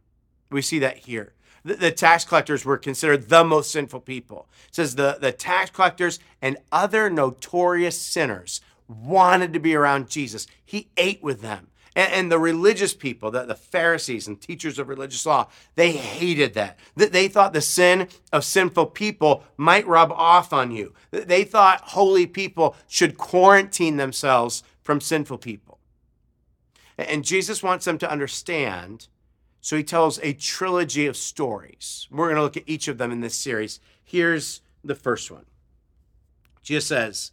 We 0.50 0.60
see 0.60 0.80
that 0.80 0.98
here. 0.98 1.32
The, 1.64 1.76
the 1.76 1.92
tax 1.92 2.26
collectors 2.26 2.66
were 2.66 2.76
considered 2.76 3.30
the 3.30 3.42
most 3.42 3.70
sinful 3.70 4.00
people. 4.00 4.48
It 4.68 4.74
says 4.74 4.96
the, 4.96 5.16
the 5.18 5.32
tax 5.32 5.70
collectors 5.70 6.18
and 6.42 6.58
other 6.70 7.08
notorious 7.08 7.98
sinners 7.98 8.60
wanted 8.88 9.52
to 9.52 9.58
be 9.58 9.74
around 9.74 10.08
Jesus. 10.08 10.46
He 10.64 10.88
ate 10.96 11.22
with 11.22 11.40
them. 11.40 11.68
And, 11.96 12.12
and 12.12 12.32
the 12.32 12.38
religious 12.38 12.94
people, 12.94 13.30
the, 13.30 13.44
the 13.44 13.54
Pharisees 13.54 14.26
and 14.26 14.40
teachers 14.40 14.78
of 14.78 14.88
religious 14.88 15.24
law, 15.24 15.48
they 15.74 15.92
hated 15.92 16.54
that. 16.54 16.78
They 16.96 17.28
thought 17.28 17.52
the 17.52 17.60
sin 17.60 18.08
of 18.32 18.44
sinful 18.44 18.86
people 18.86 19.44
might 19.56 19.86
rub 19.86 20.12
off 20.12 20.52
on 20.52 20.70
you. 20.70 20.94
They 21.10 21.44
thought 21.44 21.80
holy 21.82 22.26
people 22.26 22.76
should 22.88 23.16
quarantine 23.16 23.96
themselves 23.96 24.62
from 24.82 25.00
sinful 25.00 25.38
people. 25.38 25.78
And 26.98 27.24
Jesus 27.24 27.62
wants 27.62 27.84
them 27.84 27.98
to 27.98 28.10
understand. 28.10 29.08
So 29.60 29.76
he 29.76 29.82
tells 29.82 30.20
a 30.22 30.32
trilogy 30.34 31.06
of 31.06 31.16
stories. 31.16 32.06
We're 32.10 32.26
going 32.26 32.36
to 32.36 32.42
look 32.42 32.56
at 32.56 32.64
each 32.66 32.86
of 32.86 32.98
them 32.98 33.10
in 33.10 33.20
this 33.20 33.34
series. 33.34 33.80
Here's 34.04 34.60
the 34.84 34.94
first 34.94 35.30
one 35.30 35.46
Jesus 36.62 36.86
says, 36.86 37.32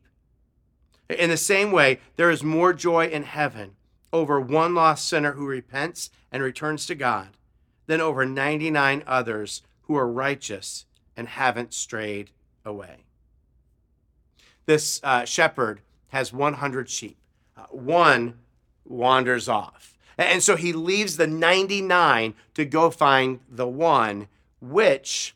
In 1.11 1.29
the 1.29 1.37
same 1.37 1.71
way, 1.71 1.99
there 2.15 2.29
is 2.29 2.43
more 2.43 2.73
joy 2.73 3.07
in 3.07 3.23
heaven 3.23 3.75
over 4.13 4.39
one 4.39 4.75
lost 4.75 5.07
sinner 5.07 5.33
who 5.33 5.45
repents 5.45 6.09
and 6.31 6.43
returns 6.43 6.85
to 6.85 6.95
God 6.95 7.29
than 7.87 8.01
over 8.01 8.25
99 8.25 9.03
others 9.07 9.63
who 9.83 9.95
are 9.95 10.07
righteous 10.07 10.85
and 11.15 11.27
haven't 11.27 11.73
strayed 11.73 12.31
away. 12.63 13.03
This 14.65 15.01
uh, 15.03 15.25
shepherd 15.25 15.81
has 16.09 16.31
100 16.31 16.89
sheep. 16.89 17.17
Uh, 17.57 17.63
one 17.71 18.39
wanders 18.85 19.49
off. 19.49 19.97
And 20.17 20.43
so 20.43 20.55
he 20.55 20.73
leaves 20.73 21.17
the 21.17 21.27
99 21.27 22.35
to 22.53 22.65
go 22.65 22.89
find 22.89 23.39
the 23.49 23.67
one, 23.67 24.27
which 24.59 25.35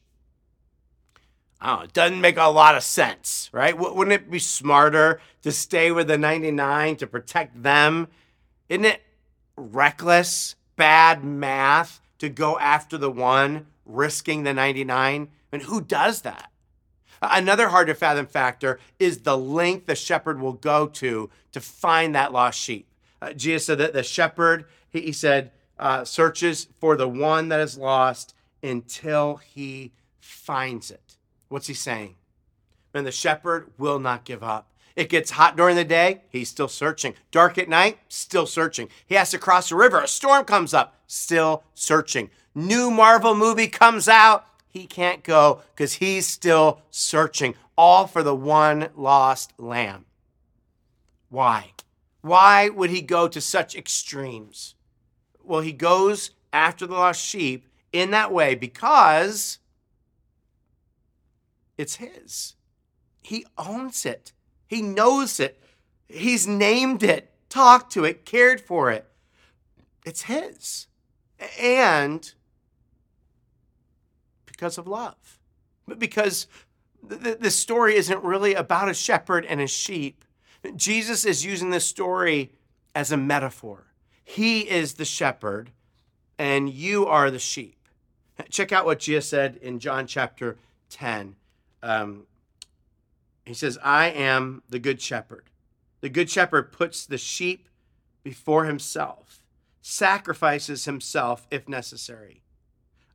I 1.62 1.68
don't 1.68 1.80
know, 1.80 1.88
doesn't 1.94 2.22
make 2.22 2.38
a 2.38 2.46
lot 2.46 2.76
of 2.76 2.84
sense, 2.84 3.50
right? 3.52 3.78
Wouldn't 3.78 4.14
it 4.14 4.30
be 4.30 4.40
smarter 4.40 5.22
to 5.42 5.52
stay 5.52 5.92
with 5.92 6.08
the 6.08 6.18
99 6.18 6.98
to 6.98 7.08
protect 7.08 7.64
them? 7.64 8.08
Isn't 8.70 8.86
it 8.86 9.02
reckless, 9.56 10.56
bad 10.76 11.24
math 11.24 12.02
to 12.20 12.30
go 12.30 12.60
after 12.60 12.98
the 12.98 13.12
one, 13.12 13.68
risking 13.86 14.44
the 14.44 14.54
99? 14.54 15.30
And 15.52 15.62
who 15.64 15.82
does 15.82 16.22
that? 16.24 16.52
Another 17.22 17.70
hard 17.70 17.88
to 17.88 17.96
fathom 17.96 18.28
factor 18.28 18.80
is 19.00 19.20
the 19.20 19.38
length 19.38 19.86
the 19.86 19.96
shepherd 19.96 20.40
will 20.40 20.54
go 20.54 20.88
to 20.88 21.30
to 21.54 21.62
find 21.62 22.14
that 22.14 22.34
lost 22.34 22.60
sheep. 22.60 22.88
Uh, 23.22 23.34
Jesus 23.34 23.66
said 23.66 23.78
that 23.78 23.94
the 23.94 24.04
shepherd, 24.04 24.66
he, 24.90 25.02
he 25.02 25.12
said, 25.12 25.52
uh, 25.80 26.04
searches 26.04 26.68
for 26.80 26.96
the 26.96 27.08
one 27.08 27.50
that 27.50 27.60
is 27.60 27.78
lost 27.78 28.36
until 28.62 29.38
he 29.38 29.92
finds 30.20 30.92
it. 30.92 31.18
What's 31.50 31.68
he 31.68 31.74
saying? 31.74 32.16
And 32.94 33.06
the 33.06 33.12
shepherd 33.12 33.72
will 33.78 34.00
not 34.00 34.24
give 34.24 34.44
up. 34.44 34.70
It 34.96 35.10
gets 35.10 35.32
hot 35.32 35.58
during 35.58 35.76
the 35.76 35.84
day, 35.84 36.22
he's 36.30 36.50
still 36.50 36.70
searching. 36.70 37.16
Dark 37.30 37.58
at 37.58 37.68
night, 37.68 38.00
still 38.08 38.46
searching. 38.46 38.88
He 39.06 39.16
has 39.16 39.32
to 39.32 39.38
cross 39.38 39.72
a 39.72 39.76
river, 39.76 40.00
a 40.00 40.08
storm 40.08 40.46
comes 40.46 40.74
up, 40.74 40.96
still 41.06 41.64
searching. 41.74 42.30
New 42.54 42.90
Marvel 42.90 43.36
movie 43.36 43.68
comes 43.68 44.08
out, 44.08 44.46
he 44.70 44.86
can't 44.86 45.24
go 45.24 45.62
because 45.74 45.94
he's 45.94 46.26
still 46.26 46.82
searching, 46.92 47.56
all 47.78 48.08
for 48.08 48.24
the 48.24 48.36
one 48.36 48.88
lost 48.96 49.54
lamb. 49.58 50.06
Why? 51.30 51.72
Why 52.22 52.70
would 52.70 52.90
he 52.90 53.02
go 53.02 53.28
to 53.28 53.42
such 53.42 53.76
extremes? 53.76 54.76
Well, 55.44 55.62
he 55.62 55.74
goes 55.74 56.32
after 56.54 56.88
the 56.88 56.94
lost 56.94 57.24
sheep 57.24 57.68
in 57.92 58.12
that 58.12 58.32
way 58.32 58.56
because 58.56 59.60
it's 61.78 61.96
his. 61.96 62.56
He 63.22 63.46
owns 63.58 64.06
it, 64.06 64.34
he 64.68 64.82
knows 64.82 65.40
it, 65.40 65.62
he's 66.08 66.48
named 66.48 67.04
it, 67.04 67.34
talked 67.50 67.92
to 67.94 68.06
it, 68.06 68.26
cared 68.26 68.62
for 68.62 68.92
it. 68.92 69.08
It's 70.06 70.24
his. 70.24 70.88
And 71.60 72.32
because 74.46 74.78
of 74.78 74.88
love. 74.88 75.40
But 75.88 76.00
because 76.00 76.48
the, 77.08 77.52
story 77.52 77.96
isn't 77.96 78.24
really 78.24 78.54
about 78.54 78.90
a 78.90 78.94
shepherd 78.94 79.46
and 79.46 79.62
a 79.62 79.68
sheep. 79.68 80.26
Jesus 80.76 81.26
is 81.26 81.46
using 81.46 81.70
this 81.70 81.86
story 81.86 82.52
as 82.94 83.12
a 83.12 83.18
metaphor. 83.18 83.86
He 84.24 84.62
is 84.62 84.96
the 84.96 85.06
shepherd, 85.06 85.72
and 86.40 86.70
you 86.70 87.06
are 87.06 87.30
the 87.30 87.40
sheep. 87.40 87.78
check 88.50 88.72
out 88.72 88.86
what 88.86 89.00
Jesus 89.00 89.28
said 89.28 89.58
in 89.62 89.80
John 89.80 90.08
chapter 90.08 90.58
10. 90.90 91.36
Um, 91.86 92.26
he 93.46 93.54
says, 93.54 93.78
I 93.84 94.08
am 94.08 94.64
the 94.68 94.80
good 94.80 95.00
shepherd. 95.00 95.52
The 96.02 96.10
good 96.10 96.32
shepherd 96.32 96.72
puts 96.72 97.06
the 97.06 97.20
sheep 97.20 97.70
before 98.24 98.66
himself, 98.66 99.46
sacrifices 99.82 100.86
himself 100.86 101.46
if 101.52 101.70
necessary. 101.70 102.42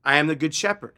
I 0.04 0.16
am 0.16 0.28
the 0.28 0.36
good 0.36 0.54
shepherd. 0.54 0.94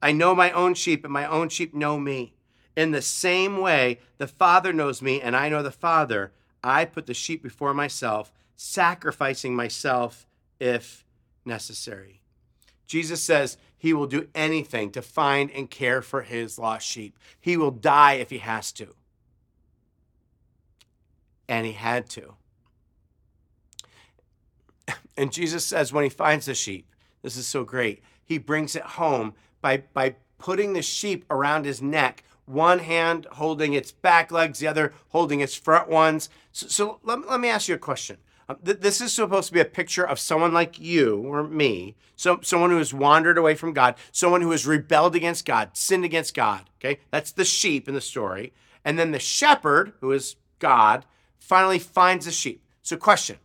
I 0.00 0.12
know 0.12 0.36
my 0.36 0.52
own 0.52 0.74
sheep, 0.74 1.02
and 1.02 1.12
my 1.12 1.26
own 1.26 1.48
sheep 1.48 1.74
know 1.74 1.98
me. 1.98 2.34
In 2.76 2.92
the 2.92 3.02
same 3.02 3.58
way, 3.58 3.98
the 4.18 4.28
Father 4.28 4.72
knows 4.72 5.02
me, 5.02 5.20
and 5.20 5.34
I 5.34 5.48
know 5.48 5.64
the 5.64 5.72
Father. 5.72 6.32
I 6.62 6.84
put 6.84 7.06
the 7.06 7.14
sheep 7.14 7.42
before 7.42 7.74
myself, 7.74 8.32
sacrificing 8.54 9.56
myself 9.56 10.28
if 10.60 11.04
necessary. 11.44 12.20
Jesus 12.86 13.20
says 13.20 13.56
he 13.76 13.92
will 13.92 14.06
do 14.06 14.28
anything 14.34 14.90
to 14.90 15.02
find 15.02 15.50
and 15.50 15.70
care 15.70 16.02
for 16.02 16.22
his 16.22 16.58
lost 16.58 16.86
sheep. 16.86 17.18
He 17.40 17.56
will 17.56 17.70
die 17.70 18.14
if 18.14 18.30
he 18.30 18.38
has 18.38 18.72
to. 18.72 18.94
And 21.48 21.66
he 21.66 21.72
had 21.72 22.08
to. 22.10 22.34
And 25.18 25.32
Jesus 25.32 25.64
says 25.64 25.94
when 25.94 26.04
he 26.04 26.10
finds 26.10 26.44
the 26.44 26.54
sheep, 26.54 26.92
this 27.22 27.38
is 27.38 27.46
so 27.46 27.64
great, 27.64 28.02
he 28.22 28.36
brings 28.36 28.76
it 28.76 28.82
home 28.82 29.32
by, 29.62 29.84
by 29.94 30.16
putting 30.38 30.74
the 30.74 30.82
sheep 30.82 31.24
around 31.30 31.64
his 31.64 31.80
neck, 31.80 32.22
one 32.44 32.80
hand 32.80 33.26
holding 33.32 33.72
its 33.72 33.92
back 33.92 34.30
legs, 34.30 34.58
the 34.58 34.66
other 34.66 34.92
holding 35.08 35.40
its 35.40 35.54
front 35.54 35.88
ones. 35.88 36.28
So, 36.52 36.66
so 36.66 37.00
let, 37.02 37.26
let 37.28 37.40
me 37.40 37.48
ask 37.48 37.68
you 37.68 37.74
a 37.74 37.78
question. 37.78 38.18
Um, 38.48 38.58
th- 38.64 38.80
this 38.80 39.00
is 39.00 39.12
supposed 39.12 39.48
to 39.48 39.54
be 39.54 39.60
a 39.60 39.64
picture 39.64 40.06
of 40.06 40.18
someone 40.18 40.52
like 40.52 40.78
you 40.78 41.18
or 41.18 41.42
me, 41.42 41.96
so, 42.14 42.40
someone 42.42 42.70
who 42.70 42.78
has 42.78 42.94
wandered 42.94 43.38
away 43.38 43.54
from 43.54 43.72
God, 43.72 43.96
someone 44.12 44.40
who 44.40 44.50
has 44.52 44.66
rebelled 44.66 45.14
against 45.14 45.44
God, 45.44 45.70
sinned 45.74 46.04
against 46.04 46.34
God. 46.34 46.70
Okay, 46.80 47.00
that's 47.10 47.32
the 47.32 47.44
sheep 47.44 47.88
in 47.88 47.94
the 47.94 48.00
story. 48.00 48.52
And 48.84 48.98
then 48.98 49.10
the 49.10 49.18
shepherd, 49.18 49.92
who 50.00 50.12
is 50.12 50.36
God, 50.58 51.04
finally 51.38 51.78
finds 51.78 52.24
the 52.24 52.32
sheep. 52.32 52.62
So, 52.82 52.96
question 52.96 53.36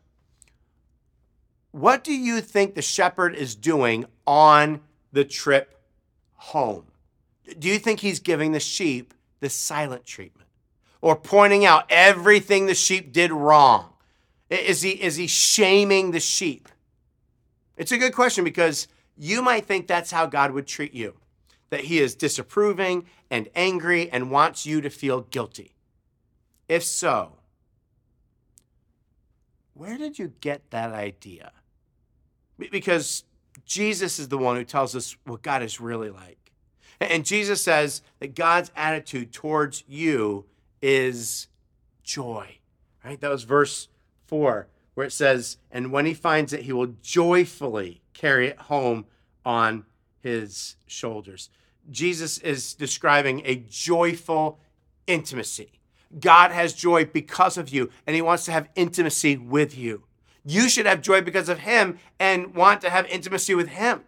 What 1.71 2.03
do 2.03 2.13
you 2.13 2.41
think 2.41 2.75
the 2.75 2.81
shepherd 2.81 3.35
is 3.35 3.55
doing 3.55 4.05
on 4.25 4.81
the 5.11 5.25
trip 5.25 5.81
home? 6.35 6.85
Do 7.57 7.67
you 7.67 7.79
think 7.79 7.99
he's 7.99 8.19
giving 8.19 8.51
the 8.51 8.59
sheep 8.59 9.13
the 9.39 9.49
silent 9.49 10.05
treatment 10.05 10.47
or 11.01 11.15
pointing 11.15 11.65
out 11.65 11.85
everything 11.89 12.67
the 12.67 12.75
sheep 12.75 13.11
did 13.11 13.31
wrong? 13.31 13.90
Is 14.51 14.81
he, 14.81 14.91
is 14.91 15.15
he 15.15 15.27
shaming 15.27 16.11
the 16.11 16.19
sheep? 16.19 16.67
It's 17.77 17.91
a 17.91 17.97
good 17.97 18.13
question 18.13 18.43
because 18.43 18.87
you 19.17 19.41
might 19.41 19.65
think 19.65 19.87
that's 19.87 20.11
how 20.11 20.25
God 20.25 20.51
would 20.51 20.67
treat 20.67 20.93
you 20.93 21.15
that 21.71 21.85
he 21.85 21.99
is 21.99 22.15
disapproving 22.15 23.05
and 23.29 23.49
angry 23.55 24.09
and 24.11 24.29
wants 24.29 24.65
you 24.65 24.81
to 24.81 24.89
feel 24.89 25.21
guilty. 25.21 25.73
If 26.67 26.83
so, 26.83 27.37
where 29.73 29.97
did 29.97 30.19
you 30.19 30.33
get 30.41 30.69
that 30.71 30.91
idea? 30.91 31.53
Because 32.57 33.23
Jesus 33.65 34.19
is 34.19 34.27
the 34.27 34.37
one 34.37 34.57
who 34.57 34.65
tells 34.65 34.95
us 34.95 35.15
what 35.23 35.41
God 35.41 35.63
is 35.63 35.79
really 35.79 36.09
like. 36.09 36.51
And 36.99 37.25
Jesus 37.25 37.63
says 37.63 38.03
that 38.19 38.35
God's 38.35 38.69
attitude 38.75 39.31
towards 39.31 39.83
you 39.87 40.45
is 40.81 41.47
joy. 42.03 42.57
Right? 43.03 43.19
That 43.19 43.31
was 43.31 43.43
verse 43.43 43.87
4, 44.31 44.67
where 44.95 45.05
it 45.05 45.11
says, 45.11 45.57
And 45.69 45.91
when 45.91 46.07
he 46.07 46.15
finds 46.15 46.53
it, 46.53 46.61
he 46.61 46.73
will 46.73 46.95
joyfully 47.03 48.01
carry 48.13 48.47
it 48.47 48.57
home 48.57 49.05
on 49.45 49.85
his 50.21 50.77
shoulders. 50.87 51.49
Jesus 51.89 52.37
is 52.39 52.73
describing 52.73 53.41
a 53.45 53.55
joyful 53.69 54.59
intimacy. 55.05 55.73
God 56.19 56.51
has 56.51 56.73
joy 56.73 57.05
because 57.05 57.57
of 57.57 57.69
you, 57.69 57.89
and 58.07 58.15
he 58.15 58.21
wants 58.21 58.45
to 58.45 58.51
have 58.51 58.69
intimacy 58.75 59.37
with 59.37 59.77
you. 59.77 60.03
You 60.45 60.69
should 60.69 60.85
have 60.85 61.01
joy 61.01 61.21
because 61.21 61.49
of 61.49 61.59
him 61.59 61.99
and 62.19 62.55
want 62.55 62.81
to 62.81 62.89
have 62.89 63.05
intimacy 63.07 63.53
with 63.53 63.67
him. 63.67 64.01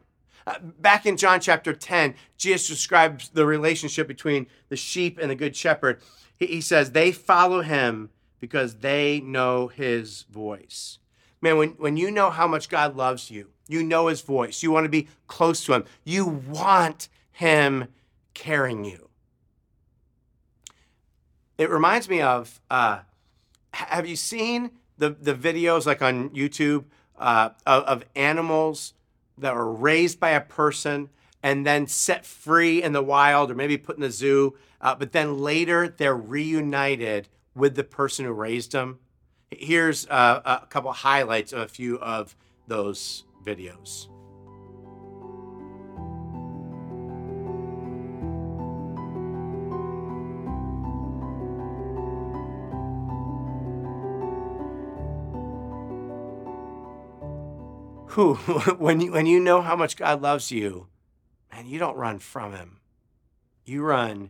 Uh, 0.45 0.59
back 0.79 1.05
in 1.05 1.15
John 1.17 1.39
chapter 1.39 1.73
10, 1.73 2.15
Jesus 2.37 2.67
describes 2.67 3.29
the 3.29 3.45
relationship 3.45 4.07
between 4.07 4.47
the 4.69 4.75
sheep 4.75 5.19
and 5.21 5.29
the 5.29 5.35
good 5.35 5.55
shepherd. 5.55 6.01
He, 6.37 6.47
he 6.47 6.61
says, 6.61 6.91
They 6.91 7.11
follow 7.11 7.61
him 7.61 8.09
because 8.43 8.75
they 8.79 9.21
know 9.21 9.67
his 9.67 10.23
voice. 10.23 10.99
Man, 11.41 11.55
when, 11.55 11.69
when 11.77 11.95
you 11.95 12.11
know 12.11 12.29
how 12.29 12.45
much 12.45 12.67
God 12.67 12.97
loves 12.97 13.31
you, 13.31 13.51
you 13.69 13.81
know 13.83 14.07
his 14.07 14.19
voice, 14.19 14.61
you 14.61 14.69
want 14.69 14.83
to 14.83 14.89
be 14.89 15.07
close 15.27 15.63
to 15.63 15.71
him, 15.71 15.85
you 16.03 16.25
want 16.25 17.07
him 17.31 17.87
carrying 18.33 18.83
you. 18.83 19.07
It 21.57 21.69
reminds 21.69 22.09
me 22.09 22.19
of 22.19 22.59
uh, 22.69 22.99
have 23.71 24.05
you 24.05 24.17
seen 24.17 24.71
the, 24.97 25.11
the 25.11 25.33
videos 25.33 25.85
like 25.85 26.01
on 26.01 26.29
YouTube 26.31 26.83
uh, 27.17 27.51
of, 27.65 27.83
of 27.83 28.05
animals 28.13 28.93
that 29.37 29.55
were 29.55 29.71
raised 29.71 30.19
by 30.19 30.31
a 30.31 30.41
person 30.41 31.07
and 31.41 31.65
then 31.65 31.87
set 31.87 32.25
free 32.25 32.83
in 32.83 32.91
the 32.91 33.01
wild 33.01 33.51
or 33.51 33.55
maybe 33.55 33.77
put 33.77 33.95
in 33.95 34.01
the 34.01 34.11
zoo, 34.11 34.57
uh, 34.81 34.95
but 34.95 35.13
then 35.13 35.37
later 35.37 35.87
they're 35.87 36.13
reunited 36.17 37.29
with 37.55 37.75
the 37.75 37.83
person 37.83 38.25
who 38.25 38.31
raised 38.31 38.71
them. 38.71 38.99
Here's 39.51 40.07
uh, 40.07 40.41
a 40.63 40.65
couple 40.67 40.91
highlights 40.91 41.53
of 41.53 41.59
a 41.61 41.67
few 41.67 41.99
of 41.99 42.35
those 42.67 43.23
videos. 43.43 44.07
Who, 58.13 58.35
when 58.77 59.01
you, 59.01 59.11
when 59.11 59.25
you 59.25 59.39
know 59.39 59.61
how 59.61 59.75
much 59.75 59.97
God 59.97 60.21
loves 60.21 60.51
you, 60.51 60.85
man, 61.51 61.65
you 61.65 61.79
don't 61.79 61.97
run 61.97 62.19
from 62.19 62.53
Him. 62.53 62.79
You 63.65 63.81
run 63.81 64.29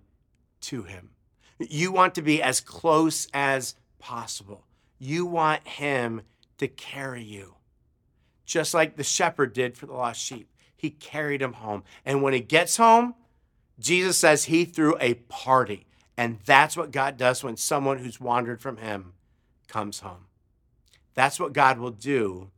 to 0.61 0.83
Him. 0.83 1.09
You 1.59 1.91
want 1.91 2.15
to 2.15 2.21
be 2.21 2.41
as 2.41 2.61
close 2.61 3.27
as 3.33 3.75
possible. 3.99 4.65
You 4.99 5.25
want 5.25 5.67
him 5.67 6.21
to 6.57 6.67
carry 6.67 7.23
you, 7.23 7.55
just 8.45 8.73
like 8.73 8.95
the 8.95 9.03
shepherd 9.03 9.53
did 9.53 9.77
for 9.77 9.85
the 9.85 9.93
lost 9.93 10.21
sheep. 10.21 10.49
He 10.75 10.89
carried 10.89 11.41
him 11.41 11.53
home. 11.53 11.83
And 12.05 12.21
when 12.21 12.33
he 12.33 12.41
gets 12.41 12.77
home, 12.77 13.15
Jesus 13.79 14.17
says 14.17 14.45
he 14.45 14.65
threw 14.65 14.97
a 14.99 15.15
party. 15.15 15.85
And 16.17 16.39
that's 16.45 16.77
what 16.77 16.91
God 16.91 17.17
does 17.17 17.43
when 17.43 17.57
someone 17.57 17.99
who's 17.99 18.19
wandered 18.19 18.61
from 18.61 18.77
him 18.77 19.13
comes 19.67 20.01
home. 20.01 20.27
That's 21.15 21.39
what 21.39 21.53
God 21.53 21.79
will 21.79 21.91
do 21.91 22.51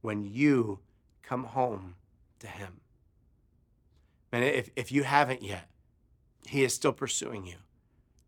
when 0.00 0.24
you 0.24 0.80
come 1.22 1.44
home 1.44 1.94
to 2.40 2.46
him. 2.46 2.80
And 4.32 4.44
if, 4.44 4.70
if 4.76 4.92
you 4.92 5.02
haven't 5.02 5.42
yet, 5.42 5.69
he 6.46 6.64
is 6.64 6.74
still 6.74 6.92
pursuing 6.92 7.46
you, 7.46 7.56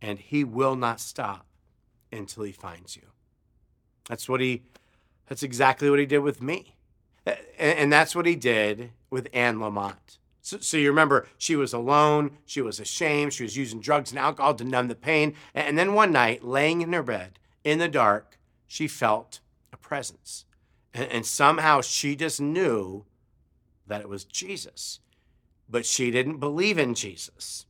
and 0.00 0.18
he 0.18 0.44
will 0.44 0.76
not 0.76 1.00
stop 1.00 1.46
until 2.12 2.44
he 2.44 2.52
finds 2.52 2.96
you. 2.96 3.02
That's 4.08 4.28
what 4.28 4.40
he 4.40 4.62
that's 5.28 5.42
exactly 5.42 5.88
what 5.88 5.98
he 5.98 6.06
did 6.06 6.18
with 6.18 6.42
me. 6.42 6.76
And, 7.58 7.92
that's 7.92 8.14
what 8.16 8.26
he 8.26 8.34
did 8.34 8.90
with 9.08 9.28
Anne 9.32 9.58
Lamott. 9.58 10.18
So, 10.40 10.58
so, 10.58 10.76
you 10.76 10.88
remember, 10.88 11.28
she 11.38 11.54
was 11.54 11.72
alone, 11.72 12.32
she 12.44 12.60
was 12.60 12.80
ashamed, 12.80 13.32
she 13.32 13.44
was 13.44 13.56
using 13.56 13.80
drugs 13.80 14.10
and 14.10 14.18
alcohol 14.18 14.54
to 14.54 14.64
numb 14.64 14.88
the 14.88 14.96
pain. 14.96 15.34
And 15.54 15.78
then 15.78 15.94
one 15.94 16.10
night, 16.10 16.42
laying 16.42 16.80
in 16.80 16.92
her 16.92 17.02
bed 17.02 17.38
in 17.62 17.78
the 17.78 17.88
dark, 17.88 18.38
she 18.66 18.88
felt 18.88 19.38
a 19.72 19.76
presence. 19.76 20.44
And, 20.92 21.10
and 21.10 21.24
somehow 21.24 21.80
she 21.80 22.16
just 22.16 22.40
knew 22.40 23.04
that 23.86 24.00
it 24.00 24.08
was 24.08 24.24
Jesus. 24.24 24.98
But 25.68 25.86
she 25.86 26.10
didn't 26.10 26.38
believe 26.38 26.76
in 26.76 26.94
Jesus. 26.94 27.66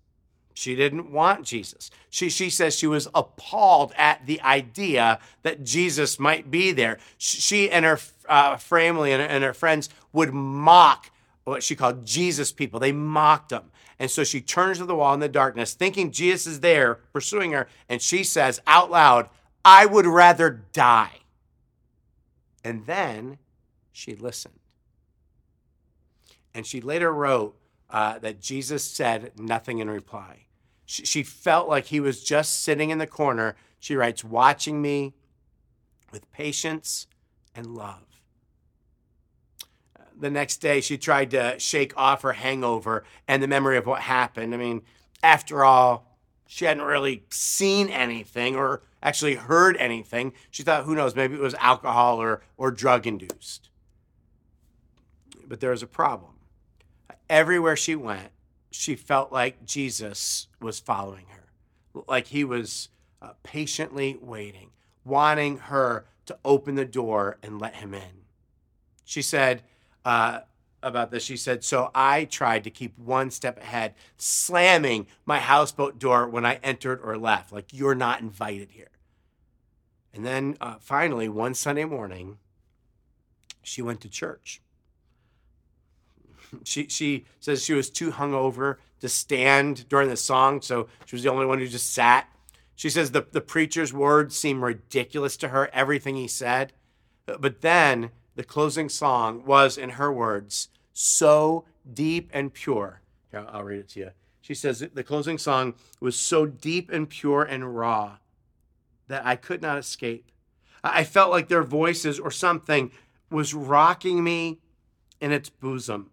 She 0.63 0.77
didn't 0.77 1.11
want 1.11 1.45
Jesus. 1.45 1.91
She, 2.09 2.31
she 2.31 2.49
says 2.49 2.77
she 2.77 2.87
was 2.87 3.09
appalled 3.15 3.93
at 3.97 4.27
the 4.27 4.41
idea 4.43 5.19
that 5.43 5.65
Jesus 5.65 6.21
might 6.21 6.53
be 6.53 6.71
there. 6.71 6.99
She 7.19 7.69
and 7.69 7.85
her 7.85 7.99
uh, 8.29 8.57
family 8.59 9.13
and, 9.13 9.21
and 9.21 9.43
her 9.43 9.55
friends 9.55 9.89
would 10.13 10.33
mock 10.33 11.11
what 11.43 11.65
she 11.65 11.75
called 11.75 12.07
Jesus 12.07 12.53
people. 12.53 12.79
They 12.79 12.93
mocked 12.93 13.49
them. 13.49 13.73
And 13.99 14.09
so 14.09 14.23
she 14.23 14.41
turns 14.41 14.79
to 14.79 14.87
the 14.87 14.95
wall 14.95 15.15
in 15.15 15.21
the 15.21 15.29
darkness, 15.29 15.75
thinking 15.75 16.13
Jesus 16.13 16.47
is 16.47 16.61
there 16.61 17.01
pursuing 17.13 17.51
her. 17.51 17.67
And 17.89 18.01
she 18.01 18.23
says 18.23 18.61
out 18.65 18.89
loud, 18.89 19.29
I 19.65 19.87
would 19.87 20.07
rather 20.07 20.63
die. 20.73 21.19
And 22.63 22.87
then 22.87 23.39
she 23.91 24.15
listened. 24.15 24.61
And 26.55 26.65
she 26.65 26.81
later 26.81 27.13
wrote, 27.13 27.57
uh, 27.91 28.19
that 28.21 28.41
Jesus 28.41 28.83
said 28.83 29.33
nothing 29.39 29.79
in 29.79 29.91
reply. 29.91 30.47
She, 30.93 31.07
she 31.07 31.23
felt 31.23 31.71
like 31.71 31.87
he 31.87 32.01
was 32.01 32.23
just 32.23 32.61
sitting 32.61 32.91
in 32.91 32.99
the 32.99 33.07
corner. 33.07 33.57
She 33.81 33.97
writes, 33.97 34.23
watching 34.23 34.83
me 34.83 35.15
with 36.11 36.31
patience 36.33 37.07
and 37.55 37.67
love. 37.75 38.21
the 40.15 40.29
next 40.29 40.59
day, 40.59 40.83
she 40.83 40.99
tried 40.99 41.31
to 41.31 41.59
shake 41.59 41.97
off 41.97 42.21
her 42.21 42.35
hangover 42.35 43.05
and 43.27 43.43
the 43.43 43.49
memory 43.49 43.79
of 43.79 43.87
what 43.87 44.03
happened. 44.03 44.53
I 44.53 44.59
mean, 44.59 44.83
after 45.23 45.65
all, 45.65 46.19
she 46.47 46.67
hadn't 46.67 46.85
really 46.85 47.25
seen 47.31 47.89
anything 47.89 48.55
or 48.55 48.83
actually 49.03 49.37
heard 49.37 49.79
anything. 49.79 50.35
She 50.51 50.63
thought, 50.63 50.85
who 50.85 50.95
knows, 50.95 51.17
maybe 51.17 51.37
it 51.37 51.41
was 51.41 51.55
alcohol 51.55 52.21
or, 52.21 52.43
or 52.59 52.71
drug 52.71 53.07
induced. 53.07 53.71
But 55.49 55.61
there 55.61 55.71
was 55.71 55.83
a 55.83 55.87
problem. 55.87 56.33
Everywhere 57.31 57.77
she 57.77 57.97
went, 57.97 58.29
she 58.73 58.97
felt 58.97 59.31
like 59.31 59.65
Jesus 59.65 60.49
was 60.61 60.81
following 60.81 61.27
her, 61.29 62.03
like 62.09 62.29
he 62.29 62.43
was 62.43 62.89
uh, 63.21 63.33
patiently 63.43 64.19
waiting, 64.21 64.71
wanting 65.05 65.59
her 65.59 66.07
to 66.27 66.39
open 66.45 66.75
the 66.75 66.85
door 66.85 67.39
and 67.43 67.61
let 67.61 67.77
him 67.77 67.93
in. 67.93 68.23
She 69.05 69.21
said 69.21 69.63
uh, 70.05 70.41
about 70.83 71.11
this, 71.11 71.23
she 71.23 71.37
said, 71.37 71.63
So 71.63 71.91
I 71.95 72.25
tried 72.25 72.65
to 72.65 72.71
keep 72.71 72.99
one 72.99 73.31
step 73.31 73.59
ahead, 73.59 73.95
slamming 74.17 75.07
my 75.27 75.39
houseboat 75.39 75.99
door 75.99 76.27
when 76.27 76.47
I 76.47 76.59
entered 76.63 77.01
or 77.03 77.19
left, 77.19 77.53
like 77.53 77.67
you're 77.73 77.95
not 77.95 78.21
invited 78.21 78.71
here. 78.71 78.89
And 80.15 80.25
then 80.25 80.57
uh, 80.61 80.77
finally, 80.81 81.29
one 81.29 81.55
Sunday 81.55 81.85
morning, 81.85 82.39
she 83.63 83.83
went 83.83 84.01
to 84.01 84.09
church. 84.09 84.62
She, 86.65 86.89
she 86.89 87.25
says 87.41 87.65
she 87.65 87.75
was 87.75 87.91
too 87.91 88.13
hungover 88.13 88.77
to 89.01 89.09
stand 89.09 89.89
during 89.89 90.09
the 90.09 90.17
song, 90.17 90.63
so 90.63 90.89
she 91.07 91.17
was 91.17 91.23
the 91.23 91.31
only 91.31 91.47
one 91.47 91.59
who 91.59 91.67
just 91.67 91.93
sat. 91.93 92.29
She 92.75 92.91
says 92.91 93.11
the, 93.11 93.27
the 93.31 93.41
preacher's 93.41 93.93
words 93.93 94.37
seemed 94.37 94.63
ridiculous 94.63 95.37
to 95.39 95.49
her, 95.49 95.71
everything 95.73 96.17
he 96.17 96.29
said. 96.29 96.73
But 97.27 97.61
then 97.61 98.11
the 98.35 98.45
closing 98.45 98.89
song 98.89 99.45
was, 99.45 99.79
in 99.79 99.91
her 99.91 100.13
words, 100.13 100.69
so 100.93 101.65
deep 101.93 102.31
and 102.33 102.53
pure. 102.53 103.01
Here, 103.31 103.47
I'll 103.49 103.65
read 103.65 103.81
it 103.81 103.89
to 103.91 104.01
you. 104.01 104.11
She 104.41 104.55
says 104.55 104.81
the 104.81 105.05
closing 105.05 105.39
song 105.39 105.75
was 106.01 106.19
so 106.19 106.47
deep 106.47 106.91
and 106.91 107.09
pure 107.09 107.43
and 107.43 107.77
raw 107.77 108.19
that 109.09 109.25
I 109.25 109.37
could 109.37 109.63
not 109.63 109.79
escape. 109.79 110.31
I 110.83 111.05
felt 111.05 111.31
like 111.31 111.49
their 111.49 111.63
voices 111.63 112.19
or 112.19 112.31
something 112.31 112.91
was 113.31 113.55
rocking 113.55 114.25
me 114.25 114.59
in 115.21 115.31
its 115.31 115.49
bosom, 115.49 116.11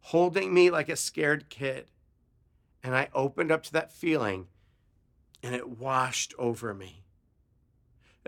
holding 0.00 0.52
me 0.52 0.70
like 0.70 0.88
a 0.88 0.96
scared 0.96 1.48
kid. 1.48 1.90
And 2.82 2.94
I 2.94 3.08
opened 3.14 3.52
up 3.52 3.62
to 3.64 3.72
that 3.74 3.92
feeling 3.92 4.46
and 5.42 5.54
it 5.54 5.68
washed 5.68 6.34
over 6.38 6.74
me. 6.74 7.04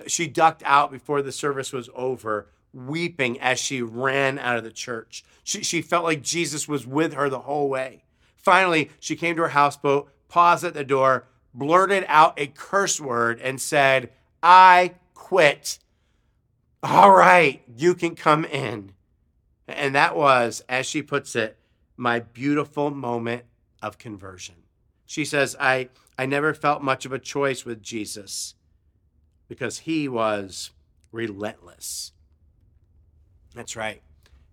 She 0.06 0.26
ducked 0.26 0.62
out 0.64 0.90
before 0.90 1.22
the 1.22 1.32
service 1.32 1.72
was 1.72 1.90
over, 1.94 2.48
weeping 2.72 3.38
as 3.40 3.58
she 3.58 3.82
ran 3.82 4.38
out 4.38 4.56
of 4.56 4.64
the 4.64 4.70
church. 4.70 5.24
She, 5.44 5.62
she 5.62 5.82
felt 5.82 6.04
like 6.04 6.22
Jesus 6.22 6.66
was 6.66 6.86
with 6.86 7.12
her 7.12 7.28
the 7.28 7.40
whole 7.40 7.68
way. 7.68 8.04
Finally, 8.36 8.90
she 8.98 9.16
came 9.16 9.36
to 9.36 9.42
her 9.42 9.48
houseboat, 9.48 10.10
paused 10.28 10.64
at 10.64 10.74
the 10.74 10.84
door, 10.84 11.28
blurted 11.52 12.04
out 12.08 12.38
a 12.40 12.46
curse 12.46 12.98
word, 13.00 13.40
and 13.40 13.60
said, 13.60 14.10
I 14.42 14.94
quit. 15.14 15.78
All 16.82 17.10
right, 17.10 17.62
you 17.76 17.94
can 17.94 18.16
come 18.16 18.44
in. 18.44 18.92
And 19.68 19.94
that 19.94 20.16
was, 20.16 20.64
as 20.68 20.86
she 20.86 21.02
puts 21.02 21.36
it, 21.36 21.56
my 22.02 22.18
beautiful 22.18 22.90
moment 22.90 23.44
of 23.80 23.96
conversion. 23.96 24.56
She 25.06 25.24
says, 25.24 25.54
I, 25.60 25.88
I 26.18 26.26
never 26.26 26.52
felt 26.52 26.82
much 26.82 27.06
of 27.06 27.12
a 27.12 27.18
choice 27.18 27.64
with 27.64 27.80
Jesus 27.80 28.56
because 29.46 29.80
he 29.80 30.08
was 30.08 30.72
relentless. 31.12 32.10
That's 33.54 33.76
right. 33.76 34.02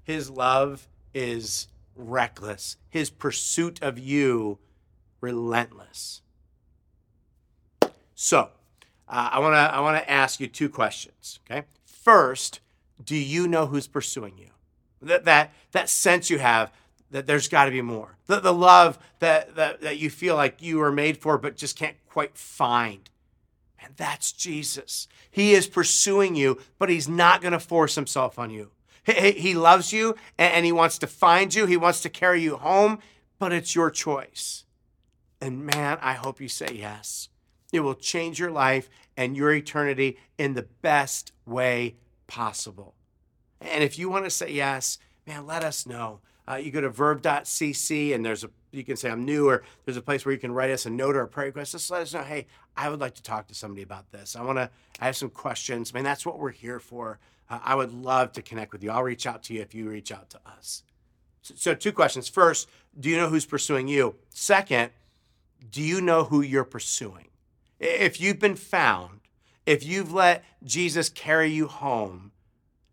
His 0.03 0.29
love 0.29 0.87
is 1.11 1.67
reckless, 1.95 2.77
his 2.87 3.09
pursuit 3.09 3.81
of 3.81 3.97
you, 3.97 4.59
relentless. 5.19 6.21
So, 8.13 8.49
uh, 9.07 9.29
I 9.31 9.39
want 9.39 9.53
to 9.55 9.75
I 9.75 9.79
want 9.79 9.97
to 9.97 10.11
ask 10.11 10.39
you 10.39 10.45
two 10.45 10.69
questions. 10.69 11.39
Okay, 11.49 11.65
first, 11.83 12.59
do 13.03 13.15
you 13.15 13.47
know 13.47 13.65
who's 13.65 13.87
pursuing 13.87 14.37
you? 14.37 14.49
That 15.01 15.25
that 15.25 15.53
that 15.71 15.89
sense 15.89 16.29
you 16.29 16.37
have 16.37 16.71
that 17.11 17.27
there's 17.27 17.47
got 17.47 17.65
to 17.65 17.71
be 17.71 17.81
more. 17.81 18.17
The, 18.27 18.39
the 18.39 18.53
love 18.53 18.99
that, 19.19 19.55
that 19.55 19.81
that 19.81 19.97
you 19.97 20.09
feel 20.09 20.35
like 20.35 20.61
you 20.61 20.77
were 20.77 20.91
made 20.91 21.17
for, 21.17 21.37
but 21.37 21.57
just 21.57 21.77
can't 21.77 21.97
quite 22.07 22.37
find. 22.37 23.09
And 23.81 23.93
that's 23.95 24.31
Jesus. 24.31 25.07
He 25.31 25.53
is 25.53 25.67
pursuing 25.67 26.35
you, 26.35 26.59
but 26.77 26.89
he's 26.89 27.07
not 27.07 27.41
going 27.41 27.53
to 27.53 27.59
force 27.59 27.95
himself 27.95 28.37
on 28.37 28.49
you. 28.49 28.71
He, 29.05 29.31
he 29.31 29.53
loves 29.55 29.93
you 29.93 30.15
and 30.37 30.65
he 30.65 30.71
wants 30.71 30.97
to 30.99 31.07
find 31.07 31.53
you. 31.53 31.65
He 31.65 31.77
wants 31.77 32.01
to 32.01 32.09
carry 32.09 32.41
you 32.41 32.57
home, 32.57 32.99
but 33.39 33.53
it's 33.53 33.75
your 33.75 33.89
choice. 33.89 34.65
And 35.41 35.65
man, 35.65 35.97
I 36.01 36.13
hope 36.13 36.41
you 36.41 36.49
say 36.49 36.67
yes. 36.73 37.29
It 37.71 37.79
will 37.81 37.95
change 37.95 38.39
your 38.39 38.51
life 38.51 38.89
and 39.15 39.37
your 39.37 39.53
eternity 39.53 40.17
in 40.37 40.53
the 40.53 40.67
best 40.81 41.31
way 41.45 41.95
possible. 42.27 42.95
And 43.61 43.83
if 43.83 43.97
you 43.97 44.09
want 44.09 44.25
to 44.25 44.29
say 44.31 44.51
yes, 44.51 44.97
man, 45.25 45.45
let 45.45 45.63
us 45.63 45.85
know. 45.85 46.19
Uh, 46.49 46.55
you 46.55 46.71
go 46.71 46.81
to 46.81 46.89
verve.cc 46.89 48.15
and 48.15 48.25
there's 48.25 48.43
a 48.43 48.49
you 48.71 48.83
can 48.83 48.97
say 48.97 49.09
I'm 49.09 49.25
new 49.25 49.49
or 49.49 49.63
there's 49.85 49.97
a 49.97 50.01
place 50.01 50.25
where 50.25 50.33
you 50.33 50.39
can 50.39 50.51
write 50.51 50.71
us 50.71 50.85
a 50.85 50.89
note 50.89 51.15
or 51.15 51.21
a 51.21 51.27
prayer 51.27 51.47
request. 51.47 51.71
Just 51.71 51.89
let 51.89 52.01
us 52.01 52.13
know, 52.13 52.21
hey, 52.21 52.47
I 52.77 52.89
would 52.89 52.99
like 52.99 53.15
to 53.15 53.23
talk 53.23 53.47
to 53.47 53.55
somebody 53.55 53.81
about 53.81 54.11
this. 54.11 54.35
I 54.35 54.43
want 54.43 54.57
to 54.57 54.69
I 54.99 55.05
have 55.05 55.15
some 55.15 55.29
questions. 55.29 55.91
I 55.93 55.97
mean, 55.97 56.03
that's 56.03 56.25
what 56.25 56.39
we're 56.39 56.51
here 56.51 56.79
for. 56.79 57.19
Uh, 57.49 57.59
I 57.63 57.75
would 57.75 57.93
love 57.93 58.31
to 58.33 58.41
connect 58.41 58.71
with 58.71 58.83
you. 58.83 58.91
I'll 58.91 59.03
reach 59.03 59.25
out 59.25 59.43
to 59.43 59.53
you 59.53 59.61
if 59.61 59.73
you 59.73 59.89
reach 59.89 60.11
out 60.11 60.29
to 60.31 60.39
us. 60.45 60.83
So, 61.41 61.53
so 61.55 61.75
two 61.75 61.91
questions. 61.91 62.27
First, 62.27 62.69
do 62.99 63.09
you 63.09 63.17
know 63.17 63.29
who's 63.29 63.45
pursuing 63.45 63.87
you? 63.87 64.15
Second, 64.29 64.91
do 65.71 65.81
you 65.81 66.01
know 66.01 66.25
who 66.25 66.41
you're 66.41 66.63
pursuing? 66.63 67.27
If 67.79 68.19
you've 68.19 68.39
been 68.39 68.55
found, 68.55 69.21
if 69.65 69.85
you've 69.85 70.13
let 70.13 70.43
Jesus 70.63 71.09
carry 71.09 71.51
you 71.51 71.67
home, 71.67 72.31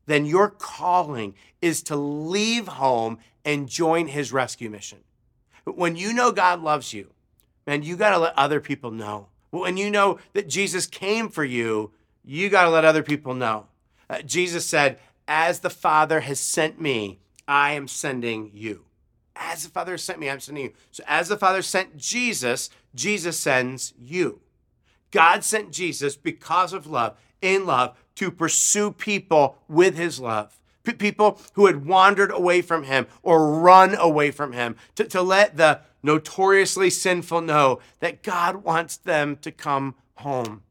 then 0.06 0.24
your 0.24 0.48
calling 0.48 1.34
is 1.60 1.82
to 1.84 1.96
leave 1.96 2.68
home 2.68 3.18
and 3.46 3.68
join 3.68 4.08
his 4.08 4.32
rescue 4.32 4.68
mission. 4.68 4.98
When 5.64 5.96
you 5.96 6.12
know 6.12 6.32
God 6.32 6.60
loves 6.60 6.92
you, 6.92 7.12
man, 7.66 7.82
you 7.82 7.96
got 7.96 8.10
to 8.10 8.18
let 8.18 8.36
other 8.36 8.60
people 8.60 8.90
know. 8.90 9.28
When 9.50 9.76
you 9.76 9.90
know 9.90 10.18
that 10.34 10.48
Jesus 10.48 10.86
came 10.86 11.28
for 11.28 11.44
you, 11.44 11.92
you 12.24 12.50
got 12.50 12.64
to 12.64 12.70
let 12.70 12.84
other 12.84 13.04
people 13.04 13.32
know. 13.32 13.68
Uh, 14.10 14.20
Jesus 14.22 14.66
said, 14.66 14.98
As 15.26 15.60
the 15.60 15.70
Father 15.70 16.20
has 16.20 16.40
sent 16.40 16.80
me, 16.80 17.20
I 17.48 17.72
am 17.72 17.88
sending 17.88 18.50
you. 18.52 18.84
As 19.36 19.62
the 19.62 19.70
Father 19.70 19.92
has 19.92 20.02
sent 20.02 20.18
me, 20.18 20.28
I'm 20.28 20.40
sending 20.40 20.64
you. 20.64 20.72
So, 20.90 21.04
as 21.06 21.28
the 21.28 21.36
Father 21.36 21.62
sent 21.62 21.96
Jesus, 21.96 22.68
Jesus 22.94 23.38
sends 23.38 23.94
you. 23.98 24.40
God 25.12 25.44
sent 25.44 25.72
Jesus 25.72 26.16
because 26.16 26.72
of 26.72 26.86
love, 26.86 27.16
in 27.40 27.64
love, 27.64 27.96
to 28.16 28.30
pursue 28.30 28.92
people 28.92 29.58
with 29.68 29.96
his 29.96 30.18
love. 30.18 30.58
P- 30.86 30.92
people 30.92 31.40
who 31.54 31.66
had 31.66 31.84
wandered 31.84 32.30
away 32.30 32.62
from 32.62 32.84
him 32.84 33.06
or 33.22 33.58
run 33.58 33.94
away 33.96 34.30
from 34.30 34.52
him, 34.52 34.76
to, 34.94 35.04
to 35.04 35.20
let 35.20 35.56
the 35.56 35.80
notoriously 36.02 36.88
sinful 36.88 37.40
know 37.40 37.80
that 37.98 38.22
God 38.22 38.62
wants 38.62 38.96
them 38.96 39.36
to 39.38 39.50
come 39.50 39.96
home. 40.14 40.62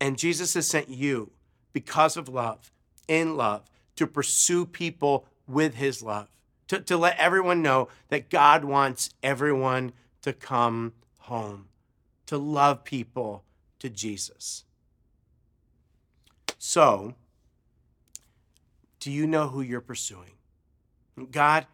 And 0.00 0.18
Jesus 0.18 0.54
has 0.54 0.66
sent 0.66 0.88
you 0.88 1.30
because 1.72 2.16
of 2.16 2.28
love, 2.28 2.72
in 3.06 3.36
love, 3.36 3.62
to 3.96 4.06
pursue 4.06 4.64
people 4.64 5.26
with 5.46 5.74
his 5.74 6.02
love, 6.02 6.28
to, 6.68 6.80
to 6.80 6.96
let 6.96 7.18
everyone 7.18 7.62
know 7.62 7.88
that 8.08 8.30
God 8.30 8.64
wants 8.64 9.10
everyone 9.22 9.92
to 10.22 10.32
come 10.32 10.94
home, 11.20 11.66
to 12.26 12.38
love 12.38 12.84
people 12.84 13.44
to 13.78 13.90
Jesus. 13.90 14.64
So, 16.58 17.14
do 19.04 19.12
you 19.12 19.26
know 19.26 19.48
who 19.48 19.60
you're 19.60 19.82
pursuing? 19.82 20.30
God, 21.30 21.66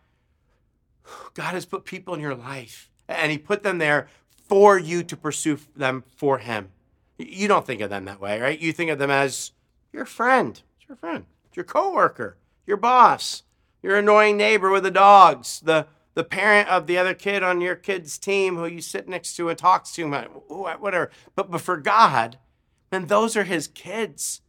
God 1.34 1.54
has 1.54 1.64
put 1.64 1.84
people 1.84 2.12
in 2.12 2.20
your 2.20 2.34
life, 2.34 2.90
and 3.06 3.30
He 3.30 3.38
put 3.38 3.62
them 3.62 3.78
there 3.78 4.08
for 4.48 4.76
you 4.76 5.04
to 5.04 5.16
pursue 5.16 5.56
them 5.76 6.02
for 6.16 6.38
Him. 6.38 6.70
You 7.18 7.46
don't 7.46 7.64
think 7.64 7.82
of 7.82 7.88
them 7.88 8.04
that 8.06 8.20
way, 8.20 8.40
right? 8.40 8.58
You 8.58 8.72
think 8.72 8.90
of 8.90 8.98
them 8.98 9.12
as 9.12 9.52
your 9.92 10.04
friend. 10.04 10.60
It's 10.80 10.88
your 10.88 10.96
friend. 10.96 11.24
It's 11.46 11.56
your 11.56 11.64
coworker. 11.64 12.36
Your 12.66 12.76
boss. 12.76 13.44
Your 13.80 13.96
annoying 13.96 14.36
neighbor 14.36 14.70
with 14.70 14.82
the 14.82 14.90
dogs. 14.90 15.60
The 15.60 15.86
the 16.14 16.24
parent 16.24 16.68
of 16.68 16.88
the 16.88 16.98
other 16.98 17.14
kid 17.14 17.44
on 17.44 17.60
your 17.60 17.76
kid's 17.76 18.18
team 18.18 18.56
who 18.56 18.66
you 18.66 18.80
sit 18.80 19.08
next 19.08 19.36
to 19.36 19.48
and 19.48 19.56
talks 19.56 19.92
to, 19.92 20.04
whatever. 20.48 21.10
But 21.36 21.48
but 21.48 21.60
for 21.60 21.76
God, 21.76 22.38
then 22.90 23.06
those 23.06 23.36
are 23.36 23.44
His 23.44 23.68
kids. 23.68 24.40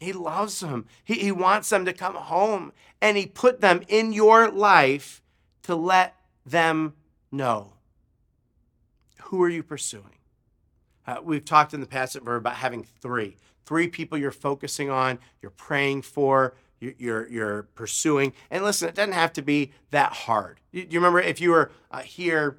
He 0.00 0.12
loves 0.12 0.58
them. 0.60 0.86
He, 1.04 1.14
he 1.14 1.30
wants 1.30 1.68
them 1.68 1.84
to 1.84 1.92
come 1.92 2.16
home, 2.16 2.72
and 3.00 3.16
He 3.16 3.26
put 3.26 3.60
them 3.60 3.82
in 3.86 4.12
your 4.12 4.50
life 4.50 5.22
to 5.62 5.76
let 5.76 6.16
them 6.44 6.94
know. 7.30 7.74
Who 9.24 9.42
are 9.42 9.48
you 9.48 9.62
pursuing? 9.62 10.16
Uh, 11.06 11.18
we've 11.22 11.44
talked 11.44 11.74
in 11.74 11.80
the 11.80 11.86
past 11.86 12.16
at 12.16 12.24
Verve 12.24 12.38
about 12.38 12.56
having 12.56 12.82
three 12.82 13.36
three 13.70 13.86
people 13.86 14.18
you're 14.18 14.32
focusing 14.32 14.90
on, 14.90 15.16
you're 15.40 15.52
praying 15.52 16.02
for, 16.02 16.56
you're, 16.80 17.28
you're 17.28 17.62
pursuing. 17.76 18.32
And 18.50 18.64
listen, 18.64 18.88
it 18.88 18.96
doesn't 18.96 19.12
have 19.12 19.32
to 19.34 19.42
be 19.42 19.70
that 19.92 20.12
hard. 20.12 20.58
You, 20.72 20.88
you 20.90 20.98
remember 20.98 21.20
if 21.20 21.40
you 21.40 21.50
were 21.50 21.70
uh, 21.92 22.00
here, 22.00 22.58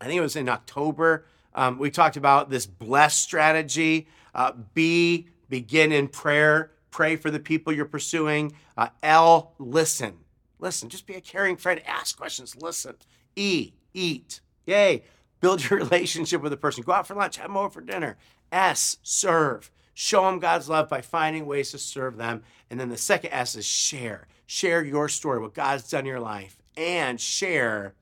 I 0.00 0.06
think 0.06 0.18
it 0.18 0.22
was 0.22 0.34
in 0.34 0.48
October, 0.48 1.24
um, 1.54 1.78
we 1.78 1.88
talked 1.88 2.16
about 2.16 2.50
this 2.50 2.66
bless 2.66 3.14
strategy. 3.14 4.08
Uh, 4.34 4.52
B, 4.74 5.28
begin 5.52 5.92
in 5.92 6.08
prayer. 6.08 6.70
Pray 6.90 7.14
for 7.14 7.30
the 7.30 7.38
people 7.38 7.74
you're 7.74 7.84
pursuing. 7.84 8.54
Uh, 8.74 8.88
L, 9.02 9.52
listen. 9.58 10.14
Listen. 10.58 10.88
Just 10.88 11.06
be 11.06 11.12
a 11.12 11.20
caring 11.20 11.58
friend. 11.58 11.82
Ask 11.86 12.16
questions. 12.16 12.56
Listen. 12.56 12.94
E, 13.36 13.72
eat. 13.92 14.40
Yay. 14.64 15.04
Build 15.42 15.68
your 15.68 15.78
relationship 15.84 16.40
with 16.40 16.54
a 16.54 16.56
person. 16.56 16.82
Go 16.82 16.92
out 16.92 17.06
for 17.06 17.14
lunch. 17.14 17.36
Have 17.36 17.48
them 17.48 17.58
over 17.58 17.68
for 17.68 17.80
dinner. 17.82 18.16
S, 18.50 18.96
serve. 19.02 19.70
Show 19.92 20.22
them 20.22 20.38
God's 20.38 20.70
love 20.70 20.88
by 20.88 21.02
finding 21.02 21.44
ways 21.44 21.72
to 21.72 21.78
serve 21.78 22.16
them. 22.16 22.44
And 22.70 22.80
then 22.80 22.88
the 22.88 22.96
second 22.96 23.32
S 23.32 23.54
is 23.54 23.66
share. 23.66 24.28
Share 24.46 24.82
your 24.82 25.10
story, 25.10 25.38
what 25.38 25.52
God's 25.52 25.90
done 25.90 26.00
in 26.00 26.06
your 26.06 26.20
life, 26.20 26.56
and 26.78 27.20
share 27.20 27.92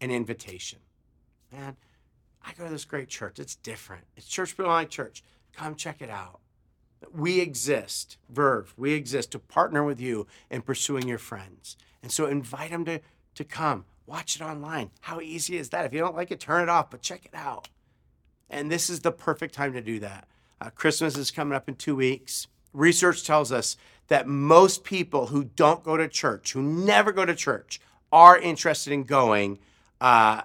an 0.00 0.10
invitation. 0.10 0.80
Man, 1.52 1.76
I 2.44 2.52
go 2.58 2.64
to 2.64 2.70
this 2.70 2.84
great 2.84 3.08
church. 3.08 3.38
It's 3.38 3.54
different. 3.54 4.02
It's 4.16 4.26
church 4.26 4.58
like 4.58 4.90
church. 4.90 5.22
Come 5.52 5.76
check 5.76 6.02
it 6.02 6.10
out. 6.10 6.39
We 7.12 7.40
exist, 7.40 8.18
Verve, 8.28 8.74
we 8.76 8.92
exist 8.92 9.32
to 9.32 9.38
partner 9.38 9.82
with 9.82 10.00
you 10.00 10.26
in 10.50 10.62
pursuing 10.62 11.08
your 11.08 11.18
friends. 11.18 11.76
And 12.02 12.12
so 12.12 12.26
invite 12.26 12.70
them 12.70 12.84
to, 12.84 13.00
to 13.34 13.44
come. 13.44 13.84
Watch 14.06 14.36
it 14.36 14.42
online. 14.42 14.90
How 15.00 15.20
easy 15.20 15.56
is 15.56 15.70
that? 15.70 15.84
If 15.84 15.92
you 15.92 16.00
don't 16.00 16.16
like 16.16 16.30
it, 16.30 16.40
turn 16.40 16.62
it 16.62 16.68
off, 16.68 16.90
but 16.90 17.02
check 17.02 17.24
it 17.24 17.34
out. 17.34 17.68
And 18.48 18.70
this 18.70 18.90
is 18.90 19.00
the 19.00 19.12
perfect 19.12 19.54
time 19.54 19.72
to 19.72 19.80
do 19.80 20.00
that. 20.00 20.26
Uh, 20.60 20.70
Christmas 20.70 21.16
is 21.16 21.30
coming 21.30 21.54
up 21.54 21.68
in 21.68 21.76
two 21.76 21.96
weeks. 21.96 22.48
Research 22.72 23.24
tells 23.24 23.50
us 23.50 23.76
that 24.08 24.26
most 24.26 24.84
people 24.84 25.28
who 25.28 25.44
don't 25.44 25.84
go 25.84 25.96
to 25.96 26.08
church, 26.08 26.52
who 26.52 26.62
never 26.62 27.12
go 27.12 27.24
to 27.24 27.34
church, 27.34 27.80
are 28.12 28.36
interested 28.38 28.92
in 28.92 29.04
going 29.04 29.58
uh, 30.00 30.42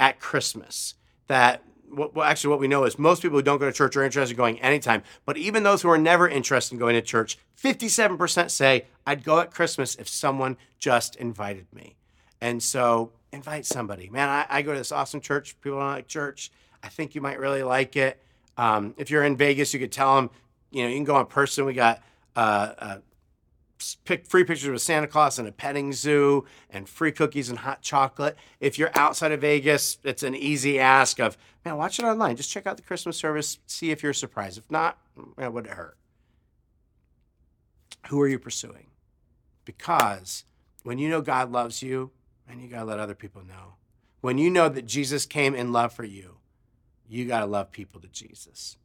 at 0.00 0.18
Christmas. 0.18 0.94
That 1.26 1.62
well, 1.96 2.22
actually, 2.22 2.50
what 2.50 2.60
we 2.60 2.68
know 2.68 2.84
is 2.84 2.98
most 2.98 3.22
people 3.22 3.38
who 3.38 3.42
don't 3.42 3.58
go 3.58 3.66
to 3.66 3.72
church 3.72 3.96
are 3.96 4.02
interested 4.02 4.32
in 4.32 4.36
going 4.36 4.60
anytime. 4.60 5.02
But 5.24 5.36
even 5.36 5.62
those 5.62 5.82
who 5.82 5.88
are 5.88 5.98
never 5.98 6.28
interested 6.28 6.74
in 6.74 6.78
going 6.78 6.94
to 6.94 7.02
church, 7.02 7.38
57% 7.62 8.50
say, 8.50 8.86
I'd 9.06 9.24
go 9.24 9.40
at 9.40 9.50
Christmas 9.50 9.94
if 9.96 10.08
someone 10.08 10.56
just 10.78 11.16
invited 11.16 11.66
me. 11.72 11.96
And 12.40 12.62
so 12.62 13.12
invite 13.32 13.66
somebody. 13.66 14.08
Man, 14.08 14.28
I, 14.28 14.46
I 14.48 14.62
go 14.62 14.72
to 14.72 14.78
this 14.78 14.92
awesome 14.92 15.20
church. 15.20 15.60
People 15.60 15.78
don't 15.78 15.88
like 15.88 16.06
church. 16.06 16.50
I 16.82 16.88
think 16.88 17.14
you 17.14 17.20
might 17.20 17.38
really 17.38 17.62
like 17.62 17.96
it. 17.96 18.20
Um, 18.56 18.94
if 18.98 19.10
you're 19.10 19.24
in 19.24 19.36
Vegas, 19.36 19.74
you 19.74 19.80
could 19.80 19.92
tell 19.92 20.16
them, 20.16 20.30
you 20.70 20.82
know, 20.82 20.88
you 20.88 20.96
can 20.96 21.04
go 21.04 21.18
in 21.18 21.26
person. 21.26 21.64
We 21.64 21.74
got 21.74 22.02
uh, 22.36 22.72
uh, 22.78 22.98
pick 24.04 24.26
free 24.26 24.44
pictures 24.44 24.70
with 24.70 24.82
Santa 24.82 25.06
Claus 25.06 25.38
and 25.38 25.48
a 25.48 25.52
petting 25.52 25.92
zoo 25.92 26.44
and 26.70 26.88
free 26.88 27.12
cookies 27.12 27.48
and 27.48 27.60
hot 27.60 27.82
chocolate. 27.82 28.36
If 28.60 28.78
you're 28.78 28.90
outside 28.94 29.32
of 29.32 29.40
Vegas, 29.40 29.98
it's 30.04 30.22
an 30.22 30.34
easy 30.34 30.78
ask 30.78 31.20
of, 31.20 31.36
man, 31.64 31.76
watch 31.76 31.98
it 31.98 32.04
online. 32.04 32.36
Just 32.36 32.50
check 32.50 32.66
out 32.66 32.76
the 32.76 32.82
Christmas 32.82 33.16
service, 33.16 33.58
see 33.66 33.90
if 33.90 34.02
you're 34.02 34.12
surprised. 34.12 34.58
If 34.58 34.70
not, 34.70 34.98
it 35.38 35.52
would 35.52 35.66
it 35.66 35.72
hurt? 35.72 35.96
Who 38.08 38.20
are 38.20 38.28
you 38.28 38.38
pursuing? 38.38 38.88
Because 39.64 40.44
when 40.82 40.98
you 40.98 41.08
know 41.08 41.22
God 41.22 41.50
loves 41.50 41.82
you, 41.82 42.10
and 42.48 42.60
you 42.60 42.68
got 42.68 42.80
to 42.80 42.84
let 42.84 42.98
other 42.98 43.14
people 43.14 43.42
know. 43.44 43.74
When 44.20 44.38
you 44.38 44.50
know 44.50 44.68
that 44.68 44.86
Jesus 44.86 45.26
came 45.26 45.54
in 45.54 45.72
love 45.72 45.92
for 45.92 46.04
you, 46.04 46.36
you 47.08 47.26
got 47.26 47.40
to 47.40 47.46
love 47.46 47.72
people 47.72 48.00
to 48.00 48.08
Jesus. 48.08 48.76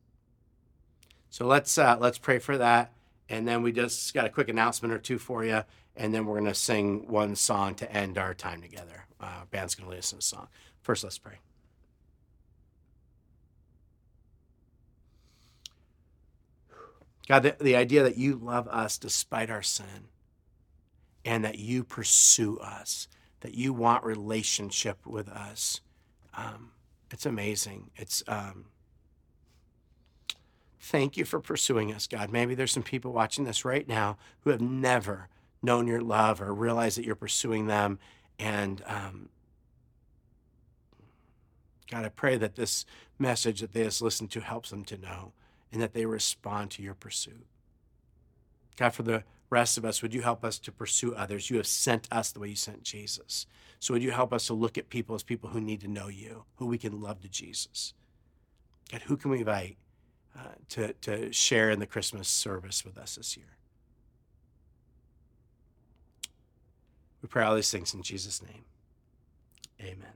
So 1.29 1.45
let's 1.45 1.77
uh, 1.77 1.97
let's 1.99 2.17
pray 2.17 2.39
for 2.39 2.57
that, 2.57 2.91
and 3.29 3.47
then 3.47 3.61
we 3.61 3.71
just 3.71 4.13
got 4.13 4.25
a 4.25 4.29
quick 4.29 4.49
announcement 4.49 4.93
or 4.93 4.97
two 4.97 5.17
for 5.17 5.45
you, 5.45 5.63
and 5.95 6.13
then 6.13 6.25
we're 6.25 6.39
gonna 6.39 6.53
sing 6.53 7.07
one 7.07 7.35
song 7.35 7.75
to 7.75 7.91
end 7.91 8.17
our 8.17 8.33
time 8.33 8.61
together. 8.61 9.05
Uh, 9.19 9.43
band's 9.51 9.75
gonna 9.75 9.89
lead 9.89 9.99
us 9.99 10.11
in 10.11 10.19
a 10.19 10.21
song. 10.21 10.47
First, 10.81 11.03
let's 11.03 11.17
pray. 11.17 11.39
God, 17.27 17.43
the, 17.43 17.55
the 17.61 17.75
idea 17.75 18.01
that 18.01 18.17
you 18.17 18.35
love 18.35 18.67
us 18.69 18.97
despite 18.97 19.51
our 19.51 19.61
sin, 19.61 20.09
and 21.23 21.45
that 21.45 21.59
you 21.59 21.83
pursue 21.83 22.57
us, 22.57 23.07
that 23.41 23.53
you 23.53 23.71
want 23.71 24.03
relationship 24.03 25.05
with 25.05 25.29
us. 25.29 25.81
Um, 26.33 26.71
it's 27.11 27.25
amazing. 27.27 27.91
It's 27.95 28.23
um, 28.27 28.65
thank 30.79 31.17
you 31.17 31.25
for 31.25 31.39
pursuing 31.39 31.93
us, 31.93 32.07
God. 32.07 32.31
Maybe 32.31 32.55
there's 32.55 32.71
some 32.71 32.83
people 32.83 33.11
watching 33.11 33.43
this 33.43 33.65
right 33.65 33.87
now 33.87 34.17
who 34.41 34.49
have 34.49 34.61
never 34.61 35.27
known 35.61 35.87
your 35.87 36.01
love 36.01 36.41
or 36.41 36.53
realized 36.53 36.97
that 36.97 37.05
you're 37.05 37.15
pursuing 37.15 37.67
them. 37.67 37.99
And 38.37 38.81
um, 38.85 39.29
God, 41.91 42.05
I 42.05 42.09
pray 42.09 42.37
that 42.37 42.55
this 42.55 42.85
message 43.17 43.59
that 43.59 43.73
they 43.73 43.83
just 43.83 44.01
listened 44.01 44.31
to 44.31 44.41
helps 44.41 44.69
them 44.69 44.85
to 44.85 44.97
know 44.97 45.33
and 45.71 45.81
that 45.81 45.93
they 45.93 46.05
respond 46.05 46.71
to 46.71 46.81
your 46.81 46.93
pursuit. 46.93 47.45
God, 48.77 48.93
for 48.93 49.03
the 49.03 49.23
rest 49.49 49.77
of 49.77 49.83
us, 49.83 50.01
would 50.01 50.13
you 50.13 50.21
help 50.21 50.45
us 50.45 50.57
to 50.59 50.71
pursue 50.71 51.13
others? 51.13 51.49
You 51.49 51.57
have 51.57 51.67
sent 51.67 52.07
us 52.11 52.31
the 52.31 52.39
way 52.39 52.49
you 52.49 52.55
sent 52.55 52.83
Jesus. 52.83 53.45
So 53.79 53.93
would 53.93 54.03
you 54.03 54.11
help 54.11 54.31
us 54.31 54.47
to 54.47 54.53
look 54.53 54.77
at 54.77 54.89
people 54.89 55.15
as 55.15 55.23
people 55.23 55.49
who 55.49 55.59
need 55.59 55.81
to 55.81 55.87
know 55.87 56.07
you, 56.07 56.45
who 56.55 56.65
we 56.65 56.77
can 56.77 57.01
love 57.01 57.21
to 57.21 57.29
Jesus? 57.29 57.93
God, 58.91 59.01
who 59.01 59.17
can 59.17 59.31
we 59.31 59.39
invite 59.39 59.77
uh, 60.37 60.43
to, 60.69 60.93
to 60.93 61.33
share 61.33 61.69
in 61.69 61.79
the 61.79 61.85
Christmas 61.85 62.27
service 62.27 62.85
with 62.85 62.97
us 62.97 63.15
this 63.15 63.35
year? 63.37 63.57
We 67.21 67.27
pray 67.27 67.43
all 67.43 67.55
these 67.55 67.71
things 67.71 67.93
in 67.93 68.01
Jesus' 68.01 68.41
name. 68.41 68.63
Amen. 69.81 70.13